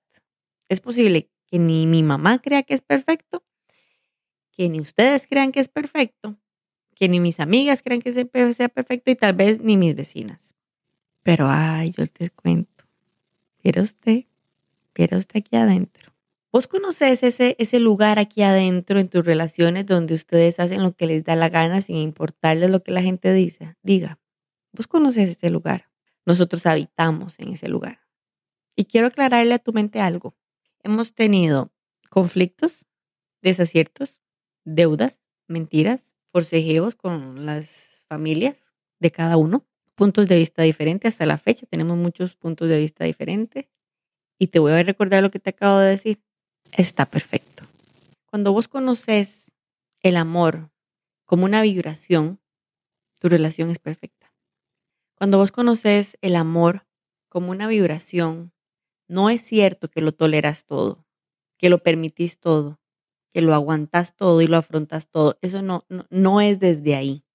Es 0.69 0.81
posible 0.81 1.29
que 1.45 1.59
ni 1.59 1.85
mi 1.85 2.01
mamá 2.01 2.41
crea 2.41 2.63
que 2.63 2.73
es 2.73 2.81
perfecto, 2.81 3.43
que 4.51 4.69
ni 4.69 4.79
ustedes 4.79 5.27
crean 5.27 5.51
que 5.51 5.59
es 5.59 5.67
perfecto, 5.67 6.37
que 6.95 7.09
ni 7.09 7.19
mis 7.19 7.39
amigas 7.39 7.83
crean 7.83 8.01
que 8.01 8.13
sea 8.13 8.69
perfecto 8.69 9.11
y 9.11 9.15
tal 9.15 9.33
vez 9.33 9.59
ni 9.59 9.75
mis 9.75 9.95
vecinas. 9.95 10.55
Pero 11.21 11.47
ay, 11.49 11.91
yo 11.91 12.07
te 12.07 12.29
cuento. 12.29 12.85
Quiero 13.57 13.81
usted, 13.81 14.25
quiero 14.93 15.17
usted 15.17 15.39
aquí 15.39 15.57
adentro. 15.57 16.14
¿Vos 16.55 16.69
conoces 16.69 17.21
ese, 17.21 17.57
ese 17.59 17.81
lugar 17.81 18.17
aquí 18.17 18.41
adentro 18.41 18.97
en 18.97 19.09
tus 19.09 19.25
relaciones 19.25 19.85
donde 19.85 20.13
ustedes 20.13 20.57
hacen 20.61 20.83
lo 20.83 20.95
que 20.95 21.05
les 21.05 21.25
da 21.25 21.35
la 21.35 21.49
gana 21.49 21.81
sin 21.81 21.97
importarles 21.97 22.69
lo 22.69 22.81
que 22.81 22.93
la 22.93 23.01
gente 23.01 23.33
dice? 23.33 23.75
Diga, 23.83 24.21
vos 24.71 24.87
conoces 24.87 25.29
ese 25.29 25.49
lugar. 25.49 25.89
Nosotros 26.25 26.65
habitamos 26.65 27.37
en 27.39 27.49
ese 27.49 27.67
lugar. 27.67 27.99
Y 28.73 28.85
quiero 28.85 29.07
aclararle 29.07 29.53
a 29.53 29.59
tu 29.59 29.73
mente 29.73 29.99
algo 29.99 30.37
hemos 30.81 31.13
tenido 31.13 31.73
conflictos, 32.09 32.85
desaciertos, 33.41 34.21
deudas, 34.63 35.21
mentiras, 35.49 36.15
forcejeos 36.31 36.95
con 36.95 37.45
las 37.45 38.05
familias 38.07 38.73
de 39.01 39.11
cada 39.11 39.35
uno, 39.35 39.67
puntos 39.95 40.29
de 40.29 40.37
vista 40.37 40.61
diferentes. 40.61 41.15
Hasta 41.15 41.25
la 41.25 41.37
fecha 41.37 41.65
tenemos 41.65 41.97
muchos 41.97 42.37
puntos 42.37 42.69
de 42.69 42.77
vista 42.77 43.03
diferentes. 43.03 43.67
Y 44.39 44.47
te 44.47 44.59
voy 44.59 44.71
a 44.71 44.83
recordar 44.83 45.21
lo 45.21 45.31
que 45.31 45.39
te 45.39 45.49
acabo 45.49 45.79
de 45.79 45.89
decir. 45.89 46.21
Está 46.71 47.05
perfecto. 47.05 47.63
Cuando 48.25 48.51
vos 48.51 48.67
conoces 48.67 49.51
el 50.01 50.17
amor 50.17 50.71
como 51.25 51.45
una 51.45 51.61
vibración, 51.61 52.41
tu 53.19 53.29
relación 53.29 53.69
es 53.69 53.79
perfecta. 53.79 54.33
Cuando 55.17 55.37
vos 55.37 55.51
conoces 55.51 56.17
el 56.21 56.35
amor 56.35 56.85
como 57.29 57.51
una 57.51 57.67
vibración, 57.67 58.53
no 59.07 59.29
es 59.29 59.41
cierto 59.41 59.89
que 59.89 60.01
lo 60.01 60.11
toleras 60.11 60.65
todo, 60.65 61.05
que 61.57 61.69
lo 61.69 61.81
permitís 61.81 62.39
todo, 62.39 62.81
que 63.33 63.41
lo 63.41 63.53
aguantas 63.53 64.15
todo 64.15 64.41
y 64.41 64.47
lo 64.47 64.57
afrontas 64.57 65.09
todo. 65.09 65.37
Eso 65.41 65.61
no, 65.61 65.85
no, 66.09 66.41
es 66.41 66.59
desde 66.59 66.95
ahí. 66.95 67.25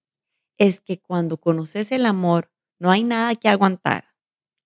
Es 0.59 0.81
que 0.81 1.01
cuando 1.01 1.39
conoces 1.39 1.93
el 1.93 2.05
amor, 2.05 2.51
no 2.79 2.91
hay 2.91 3.05
nada 3.05 3.35
que 3.35 3.49
aguantar, 3.49 4.15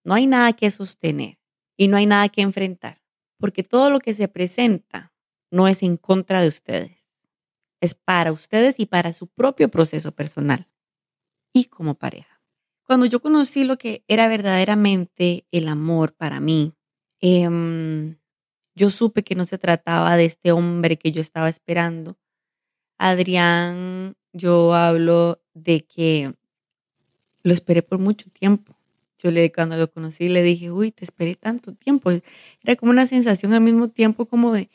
no 0.05 0.15
hay 0.15 0.27
nada 0.27 0.53
que 0.53 0.71
sostener 0.71 1.39
y 1.77 1.89
no 1.89 1.97
hay 1.97 2.07
nada 2.07 2.29
que 2.29 2.43
enfrentar, 2.43 3.03
porque 3.39 3.63
todo 3.63 3.91
lo 3.91 4.01
que 4.01 4.15
se 4.15 4.29
presenta 4.29 5.13
no 5.51 5.69
es 5.69 5.83
en 5.83 5.97
contra 5.97 6.41
de 6.41 6.49
ustedes, 6.49 7.09
es 7.81 7.95
para 7.95 8.33
ustedes 8.33 8.81
y 8.81 8.87
para 8.87 9.13
su 9.13 9.29
propio 9.29 9.69
proceso 9.69 10.13
personal 10.13 10.69
y 11.53 11.67
como 11.67 11.95
pareja. 11.95 12.41
Cuando 12.85 13.07
yo 13.07 13.21
conocí 13.21 13.65
lo 13.65 13.79
que 13.79 14.05
era 14.09 14.29
verdaderamente 14.29 15.47
el 15.51 15.69
amor 15.69 16.15
para 16.15 16.41
mí, 16.41 16.75
Em, 17.27 18.19
yo 18.75 18.91
supe 18.91 19.25
que 19.25 19.35
no 19.35 19.47
se 19.47 19.57
trataba 19.57 20.15
de 20.19 20.27
este 20.27 20.53
hombre 20.53 20.99
que 20.99 21.11
yo 21.11 21.23
estaba 21.23 21.49
esperando. 21.49 22.19
Adrián, 22.99 24.15
yo 24.35 24.75
hablo 24.75 25.43
de 25.55 25.87
que 25.87 26.35
lo 27.43 27.55
esperé 27.55 27.83
por 27.83 27.99
mucho 27.99 28.29
tiempo. 28.29 28.74
Yo 29.25 29.31
le, 29.31 29.51
cuando 29.51 29.79
lo 29.79 29.91
conocí 29.91 30.29
le 30.29 30.43
dije, 30.43 30.71
uy, 30.71 30.93
te 30.93 31.07
esperé 31.07 31.35
tanto 31.35 31.73
tiempo. 31.73 32.11
Era 32.63 32.77
como 32.77 32.91
una 32.93 33.07
sensación 33.07 33.55
al 33.55 33.63
mismo 33.63 33.89
tiempo 33.89 34.27
como 34.27 34.53
de, 34.53 34.69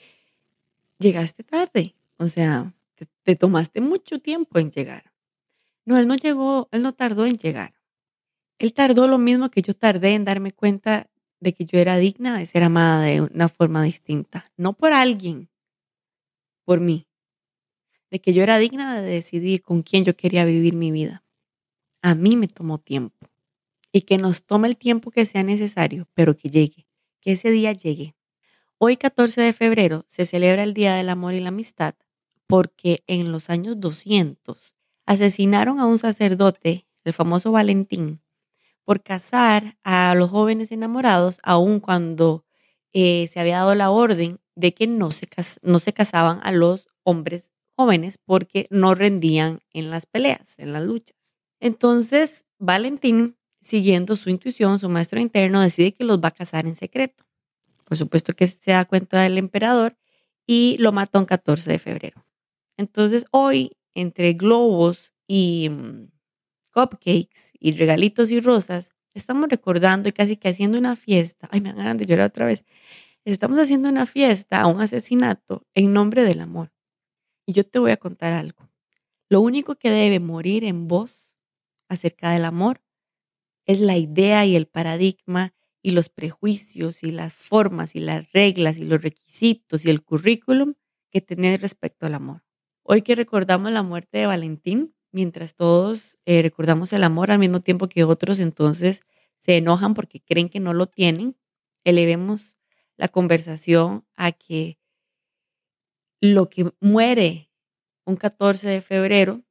llegaste 0.98 1.44
tarde. 1.44 1.94
O 2.18 2.28
sea, 2.28 2.74
te, 2.96 3.08
te 3.22 3.36
tomaste 3.36 3.80
mucho 3.80 4.18
tiempo 4.20 4.58
en 4.58 4.72
llegar. 4.72 5.14
No, 5.86 6.00
él 6.00 6.08
no 6.08 6.16
llegó, 6.16 6.68
él 6.72 6.82
no 6.82 6.94
tardó 6.94 7.28
en 7.28 7.38
llegar. 7.38 7.76
Él 8.58 8.74
tardó 8.74 9.08
lo 9.08 9.20
mismo 9.20 9.50
que 9.50 9.62
yo 9.62 9.76
tardé 9.76 10.16
en 10.16 10.26
darme 10.26 10.52
cuenta 10.52 11.12
de 11.40 11.54
que 11.54 11.66
yo 11.66 11.80
era 11.80 11.98
digna 11.98 12.40
de 12.40 12.48
ser 12.48 12.64
amada 12.64 13.04
de 13.04 13.22
una 13.22 13.50
forma 13.50 13.84
distinta. 13.84 14.52
No 14.58 14.74
por 14.74 14.94
alguien, 14.94 15.50
por 16.66 16.80
mí. 16.80 17.08
De 18.10 18.20
que 18.20 18.34
yo 18.34 18.42
era 18.42 18.58
digna 18.58 19.00
de 19.00 19.08
decidir 19.08 19.62
con 19.62 19.84
quién 19.84 20.04
yo 20.06 20.18
quería 20.18 20.44
vivir 20.44 20.74
mi 20.74 20.92
vida. 20.92 21.24
A 22.02 22.16
mí 22.16 22.36
me 22.36 22.48
tomó 22.48 22.80
tiempo. 22.80 23.29
Y 23.92 24.02
que 24.02 24.18
nos 24.18 24.44
tome 24.44 24.68
el 24.68 24.78
tiempo 24.78 25.12
que 25.12 25.26
sea 25.26 25.44
necesario, 25.44 26.08
pero 26.14 26.38
que 26.38 26.50
llegue. 26.50 26.88
Que 27.22 27.34
ese 27.34 27.50
día 27.50 27.74
llegue. 27.74 28.16
Hoy, 28.78 28.98
14 28.98 29.42
de 29.42 29.54
febrero, 29.54 30.06
se 30.08 30.26
celebra 30.26 30.64
el 30.64 30.74
Día 30.74 30.96
del 30.96 31.10
Amor 31.10 31.34
y 31.34 31.40
la 31.40 31.50
Amistad 31.50 31.96
porque 32.50 33.04
en 33.06 33.32
los 33.32 33.52
años 33.52 33.80
200 33.80 34.74
asesinaron 35.06 35.80
a 35.80 35.86
un 35.86 36.00
sacerdote, 36.00 36.88
el 37.04 37.14
famoso 37.14 37.52
Valentín, 37.52 38.22
por 38.84 39.04
casar 39.04 39.78
a 39.84 40.16
los 40.16 40.32
jóvenes 40.32 40.72
enamorados, 40.72 41.38
aun 41.44 41.80
cuando 41.80 42.44
eh, 42.92 43.28
se 43.28 43.40
había 43.40 43.58
dado 43.58 43.76
la 43.76 43.92
orden 43.92 44.40
de 44.56 44.74
que 44.74 44.88
no 44.88 45.12
se, 45.12 45.28
no 45.62 45.78
se 45.78 45.94
casaban 45.94 46.40
a 46.42 46.52
los 46.52 46.90
hombres 47.04 47.54
jóvenes 47.76 48.18
porque 48.18 48.66
no 48.72 48.96
rendían 48.96 49.60
en 49.72 49.92
las 49.92 50.08
peleas, 50.08 50.58
en 50.58 50.74
las 50.74 50.84
luchas. 50.84 51.38
Entonces, 51.60 52.46
Valentín, 52.58 53.38
siguiendo 53.62 54.16
su 54.16 54.30
intuición, 54.30 54.80
su 54.80 54.90
maestro 54.90 55.20
interno, 55.20 55.62
decide 55.62 55.94
que 55.94 56.04
los 56.04 56.20
va 56.20 56.30
a 56.30 56.32
casar 56.32 56.66
en 56.66 56.76
secreto. 56.76 57.26
Por 57.86 57.98
supuesto 57.98 58.34
que 58.34 58.48
se 58.48 58.72
da 58.72 58.86
cuenta 58.86 59.22
del 59.22 59.38
emperador 59.38 59.98
y 60.46 60.78
lo 60.80 60.92
mata 60.92 61.20
un 61.20 61.26
14 61.26 61.72
de 61.72 61.80
febrero. 61.80 62.26
Entonces, 62.78 63.26
hoy, 63.32 63.78
entre 63.94 64.34
globos 64.34 65.14
y 65.28 65.70
mm, 65.70 66.12
cupcakes 66.72 67.52
y 67.60 67.74
regalitos 67.74 68.32
y 68.32 68.40
rosas, 68.40 68.96
estamos 69.14 69.50
recordando 69.50 70.08
y 70.10 70.14
casi 70.14 70.38
que 70.38 70.50
haciendo 70.50 70.78
una 70.78 70.96
fiesta. 70.96 71.50
Ay, 71.52 71.62
me 71.62 71.74
dan 71.74 71.98
de 71.98 72.06
llorar 72.06 72.28
otra 72.28 72.46
vez. 72.46 72.64
Estamos 73.26 73.60
haciendo 73.60 73.90
una 73.90 74.06
fiesta 74.06 74.62
a 74.62 74.68
un 74.68 74.82
asesinato 74.82 75.68
en 75.76 75.94
nombre 75.94 76.24
del 76.24 76.42
amor. 76.42 76.72
Y 77.46 77.54
yo 77.54 77.66
te 77.66 77.80
voy 77.80 77.92
a 77.92 77.98
contar 77.98 78.34
algo. 78.34 78.70
Lo 79.30 79.42
único 79.42 79.76
que 79.76 79.92
debe 79.92 80.20
morir 80.20 80.64
en 80.64 80.88
vos 80.88 81.36
acerca 81.90 82.32
del 82.32 82.46
amor 82.46 82.82
es 83.66 83.80
la 83.80 83.98
idea 83.98 84.46
y 84.46 84.56
el 84.56 84.68
paradigma 84.68 85.54
y 85.82 85.92
los 85.92 86.10
prejuicios 86.10 87.04
y 87.04 87.12
las 87.12 87.34
formas 87.34 87.96
y 87.96 88.00
las 88.00 88.32
reglas 88.32 88.78
y 88.78 88.84
los 88.84 89.02
requisitos 89.02 89.86
y 89.86 89.90
el 89.90 90.04
currículum 90.04 90.74
que 91.12 91.22
tenés 91.22 91.62
respecto 91.62 92.06
al 92.06 92.16
amor. 92.16 92.44
Hoy 92.84 93.02
que 93.02 93.16
recordamos 93.16 93.72
la 93.72 93.84
muerte 93.84 94.20
de 94.20 94.26
Valentín, 94.26 94.96
mientras 95.12 95.56
todos 95.56 96.18
eh, 96.26 96.42
recordamos 96.42 96.94
el 96.94 97.04
amor 97.04 97.32
al 97.32 97.40
mismo 97.40 97.62
tiempo 97.62 97.88
que 97.88 98.04
otros 98.04 98.40
entonces 98.40 99.02
se 99.38 99.58
enojan 99.58 99.94
porque 99.94 100.22
creen 100.22 100.50
que 100.50 100.60
no 100.60 100.74
lo 100.74 100.88
tienen, 100.88 101.38
elevemos 101.84 102.58
la 102.98 103.08
conversación 103.08 104.06
a 104.16 104.32
que 104.34 104.78
lo 106.22 106.50
que 106.50 106.74
muere 106.82 107.50
un 108.06 108.18
14 108.18 108.68
de 108.68 108.82
febrero 108.82 109.44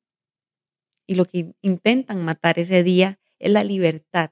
y 1.07 1.15
lo 1.15 1.25
que 1.25 1.55
intentan 1.63 2.25
matar 2.25 2.59
ese 2.59 2.83
día 2.83 3.19
es 3.39 3.53
la 3.53 3.65
libertad 3.65 4.31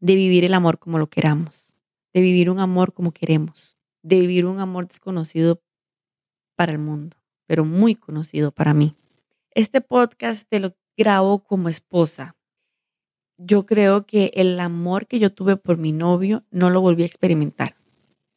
de 0.00 0.14
vivir 0.14 0.44
el 0.44 0.54
amor 0.54 0.78
como 0.78 0.98
lo 0.98 1.08
queramos, 1.08 1.68
de 2.12 2.20
vivir 2.20 2.50
un 2.50 2.58
amor 2.58 2.92
como 2.92 3.12
queremos, 3.12 3.78
de 4.02 4.20
vivir 4.20 4.46
un 4.46 4.60
amor 4.60 4.88
desconocido 4.88 5.62
para 6.56 6.72
el 6.72 6.78
mundo, 6.78 7.16
pero 7.46 7.64
muy 7.64 7.94
conocido 7.94 8.52
para 8.52 8.74
mí. 8.74 8.96
Este 9.52 9.80
podcast 9.80 10.48
te 10.48 10.60
lo 10.60 10.76
grabo 10.96 11.44
como 11.44 11.68
esposa. 11.68 12.36
Yo 13.36 13.64
creo 13.64 14.06
que 14.06 14.32
el 14.34 14.60
amor 14.60 15.06
que 15.06 15.18
yo 15.18 15.32
tuve 15.32 15.56
por 15.56 15.78
mi 15.78 15.92
novio 15.92 16.44
no 16.50 16.70
lo 16.70 16.80
volví 16.80 17.02
a 17.02 17.06
experimentar. 17.06 17.74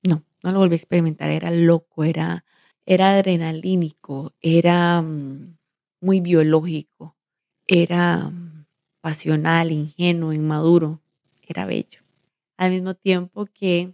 No, 0.02 0.24
no 0.42 0.52
lo 0.52 0.60
volví 0.60 0.74
a 0.74 0.78
experimentar. 0.78 1.30
Era 1.32 1.52
loco, 1.52 2.04
era, 2.04 2.46
era 2.86 3.12
adrenalínico, 3.12 4.34
era 4.42 5.02
mm, 5.02 5.58
muy 6.00 6.22
biológico, 6.22 7.18
era 7.68 8.30
mm, 8.30 8.53
pasional, 9.04 9.74
ingenuo, 9.74 10.32
inmaduro. 10.32 11.02
Era 11.46 11.66
bello. 11.66 12.00
Al 12.56 12.72
mismo 12.72 12.96
tiempo 12.96 13.48
que 13.48 13.94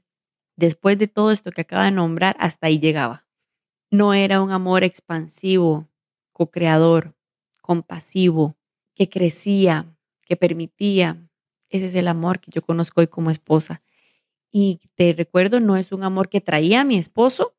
después 0.56 1.00
de 1.00 1.08
todo 1.08 1.32
esto 1.32 1.50
que 1.50 1.62
acaba 1.62 1.86
de 1.86 1.91
nombrar, 1.91 2.36
hasta 2.39 2.67
ahí 2.67 2.78
llegaba. 2.78 3.26
No 3.89 4.13
era 4.13 4.39
un 4.39 4.52
amor 4.52 4.84
expansivo, 4.84 5.89
co-creador, 6.32 7.15
compasivo, 7.60 8.56
que 8.93 9.10
crecía, 9.10 9.88
que 10.22 10.36
permitía. 10.36 11.28
Ese 11.69 11.88
es 11.88 11.95
el 11.95 12.08
amor 12.08 12.39
que 12.39 12.52
yo 12.52 12.62
conozco 12.62 13.02
hoy 13.02 13.08
como 13.08 13.32
esposa. 13.32 13.82
Y 14.52 14.80
te 14.93 15.13
recuerdo, 15.13 15.60
no 15.60 15.76
es 15.76 15.91
un 15.91 16.04
amor 16.04 16.30
que 16.30 16.39
traía 16.39 16.82
a 16.82 16.86
mi 16.86 16.98
esposo, 16.98 17.56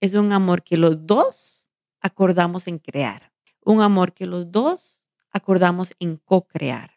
es 0.00 0.14
un 0.14 0.32
amor 0.32 0.62
que 0.62 0.76
los 0.76 1.04
dos 1.04 1.68
acordamos 2.00 2.68
en 2.68 2.78
crear. 2.78 3.32
Un 3.64 3.82
amor 3.82 4.12
que 4.12 4.26
los 4.26 4.52
dos 4.52 5.00
acordamos 5.32 5.94
en 5.98 6.16
co-crear. 6.18 6.91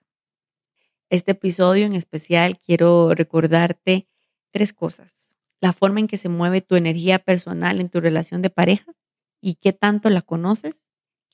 Este 1.10 1.32
episodio 1.32 1.86
en 1.86 1.94
especial 1.94 2.60
quiero 2.60 3.12
recordarte 3.12 4.08
tres 4.52 4.74
cosas. 4.74 5.36
La 5.62 5.74
forma 5.74 6.00
en 6.00 6.08
que 6.08 6.18
se 6.18 6.30
mueve 6.30 6.62
tu 6.62 6.76
energía 6.76 7.20
personal 7.20 7.80
en 7.80 7.90
tu 7.90 8.02
relación 8.02 8.42
de 8.42 8.50
pareja 8.50 8.94
y 9.42 9.56
qué 9.56 9.74
tanto 9.74 10.10
la 10.10 10.22
conoces 10.22 10.86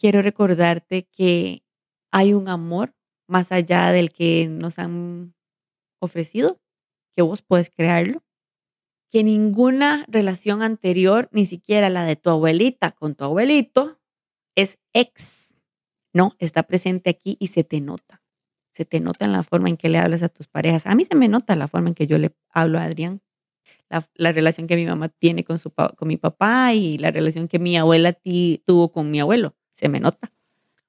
quiero 0.01 0.23
recordarte 0.23 1.07
que 1.11 1.63
hay 2.11 2.33
un 2.33 2.49
amor 2.49 2.95
más 3.27 3.51
allá 3.51 3.91
del 3.91 4.11
que 4.11 4.47
nos 4.47 4.79
han 4.79 5.35
ofrecido, 5.99 6.59
que 7.15 7.21
vos 7.21 7.43
puedes 7.43 7.69
crearlo, 7.69 8.23
que 9.11 9.23
ninguna 9.23 10.05
relación 10.07 10.63
anterior, 10.63 11.29
ni 11.31 11.45
siquiera 11.45 11.91
la 11.91 12.03
de 12.03 12.15
tu 12.15 12.31
abuelita 12.31 12.91
con 12.91 13.13
tu 13.13 13.25
abuelito, 13.25 13.99
es 14.55 14.79
ex. 14.93 15.53
No, 16.13 16.35
está 16.39 16.63
presente 16.63 17.11
aquí 17.11 17.37
y 17.39 17.47
se 17.47 17.63
te 17.63 17.79
nota. 17.79 18.20
Se 18.81 18.85
te 18.85 18.99
nota 18.99 19.25
en 19.25 19.31
la 19.31 19.43
forma 19.43 19.69
en 19.69 19.77
que 19.77 19.89
le 19.89 19.99
hablas 19.99 20.23
a 20.23 20.29
tus 20.29 20.47
parejas. 20.47 20.87
A 20.87 20.95
mí 20.95 21.05
se 21.05 21.15
me 21.15 21.27
nota 21.27 21.55
la 21.55 21.67
forma 21.67 21.89
en 21.89 21.93
que 21.93 22.07
yo 22.07 22.17
le 22.17 22.33
hablo 22.49 22.79
a 22.79 22.85
Adrián. 22.85 23.21
La, 24.15 24.31
relación 24.31 24.65
que 24.65 24.75
mi 24.75 24.87
mamá 24.87 25.09
tiene 25.09 25.43
con, 25.43 25.59
su, 25.59 25.69
con 25.71 26.07
mi 26.07 26.17
papá 26.17 26.73
y 26.73 26.97
la 26.97 27.11
relación 27.11 27.47
que 27.47 27.59
mi 27.59 27.77
abuela 27.77 28.17
tuvo 28.65 28.91
con 28.91 29.11
mi 29.11 29.19
abuelo 29.19 29.53
se 29.75 29.87
me 29.87 29.99
nota. 29.99 30.31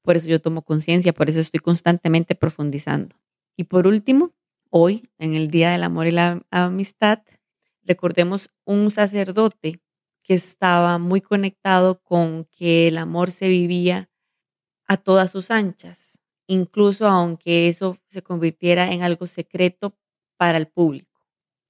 Por 0.01 0.17
eso 0.17 0.27
yo 0.27 0.41
tomo 0.41 0.63
conciencia, 0.63 1.13
por 1.13 1.29
eso 1.29 1.39
estoy 1.39 1.61
constantemente 1.61 2.35
profundizando. 2.35 3.15
Y 3.59 3.65
por 3.65 3.87
último, 3.87 4.33
hoy, 4.71 5.11
en 5.19 5.37
el 5.37 5.51
Día 5.51 5.73
del 5.73 5.83
Amor 5.83 6.07
y 6.07 6.13
la 6.13 6.41
Amistad, 6.51 7.19
recordemos 7.83 8.49
un 8.65 8.91
sacerdote 8.91 9.83
que 10.23 10.33
estaba 10.33 10.97
muy 10.97 11.21
conectado 11.21 12.01
con 12.01 12.47
que 12.47 12.87
el 12.87 12.97
amor 12.97 13.33
se 13.33 13.49
vivía 13.49 14.09
a 14.87 14.97
todas 14.97 15.31
sus 15.31 15.51
anchas, 15.51 16.12
incluso 16.53 17.07
aunque 17.07 17.69
eso 17.69 17.97
se 18.09 18.23
convirtiera 18.23 18.93
en 18.93 19.03
algo 19.03 19.27
secreto 19.27 19.95
para 20.37 20.59
el 20.59 20.67
público. 20.67 21.21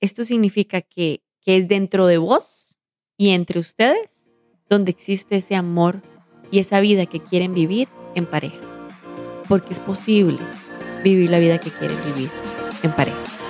Esto 0.01 0.25
significa 0.25 0.81
que, 0.83 1.23
es 1.45 1.67
dentro 1.67 2.07
de 2.07 2.19
vos 2.19 2.77
y 3.17 3.31
entre 3.31 3.59
ustedes 3.59 4.29
donde 4.69 4.93
existe 4.93 5.37
ese 5.37 5.57
amor 5.57 6.01
y 6.53 6.61
esa 6.61 6.79
vida 6.79 7.07
que 7.07 7.19
quieren 7.19 7.53
vivir 7.53 7.89
en 8.15 8.27
pareja. 8.27 8.61
Porque 9.49 9.73
es 9.73 9.81
posible 9.81 10.39
vivir 11.03 11.31
la 11.31 11.41
vida 11.41 11.59
que 11.59 11.71
quieren 11.71 11.99
vivir 12.05 12.31
en 12.85 12.93
pareja. 12.93 13.42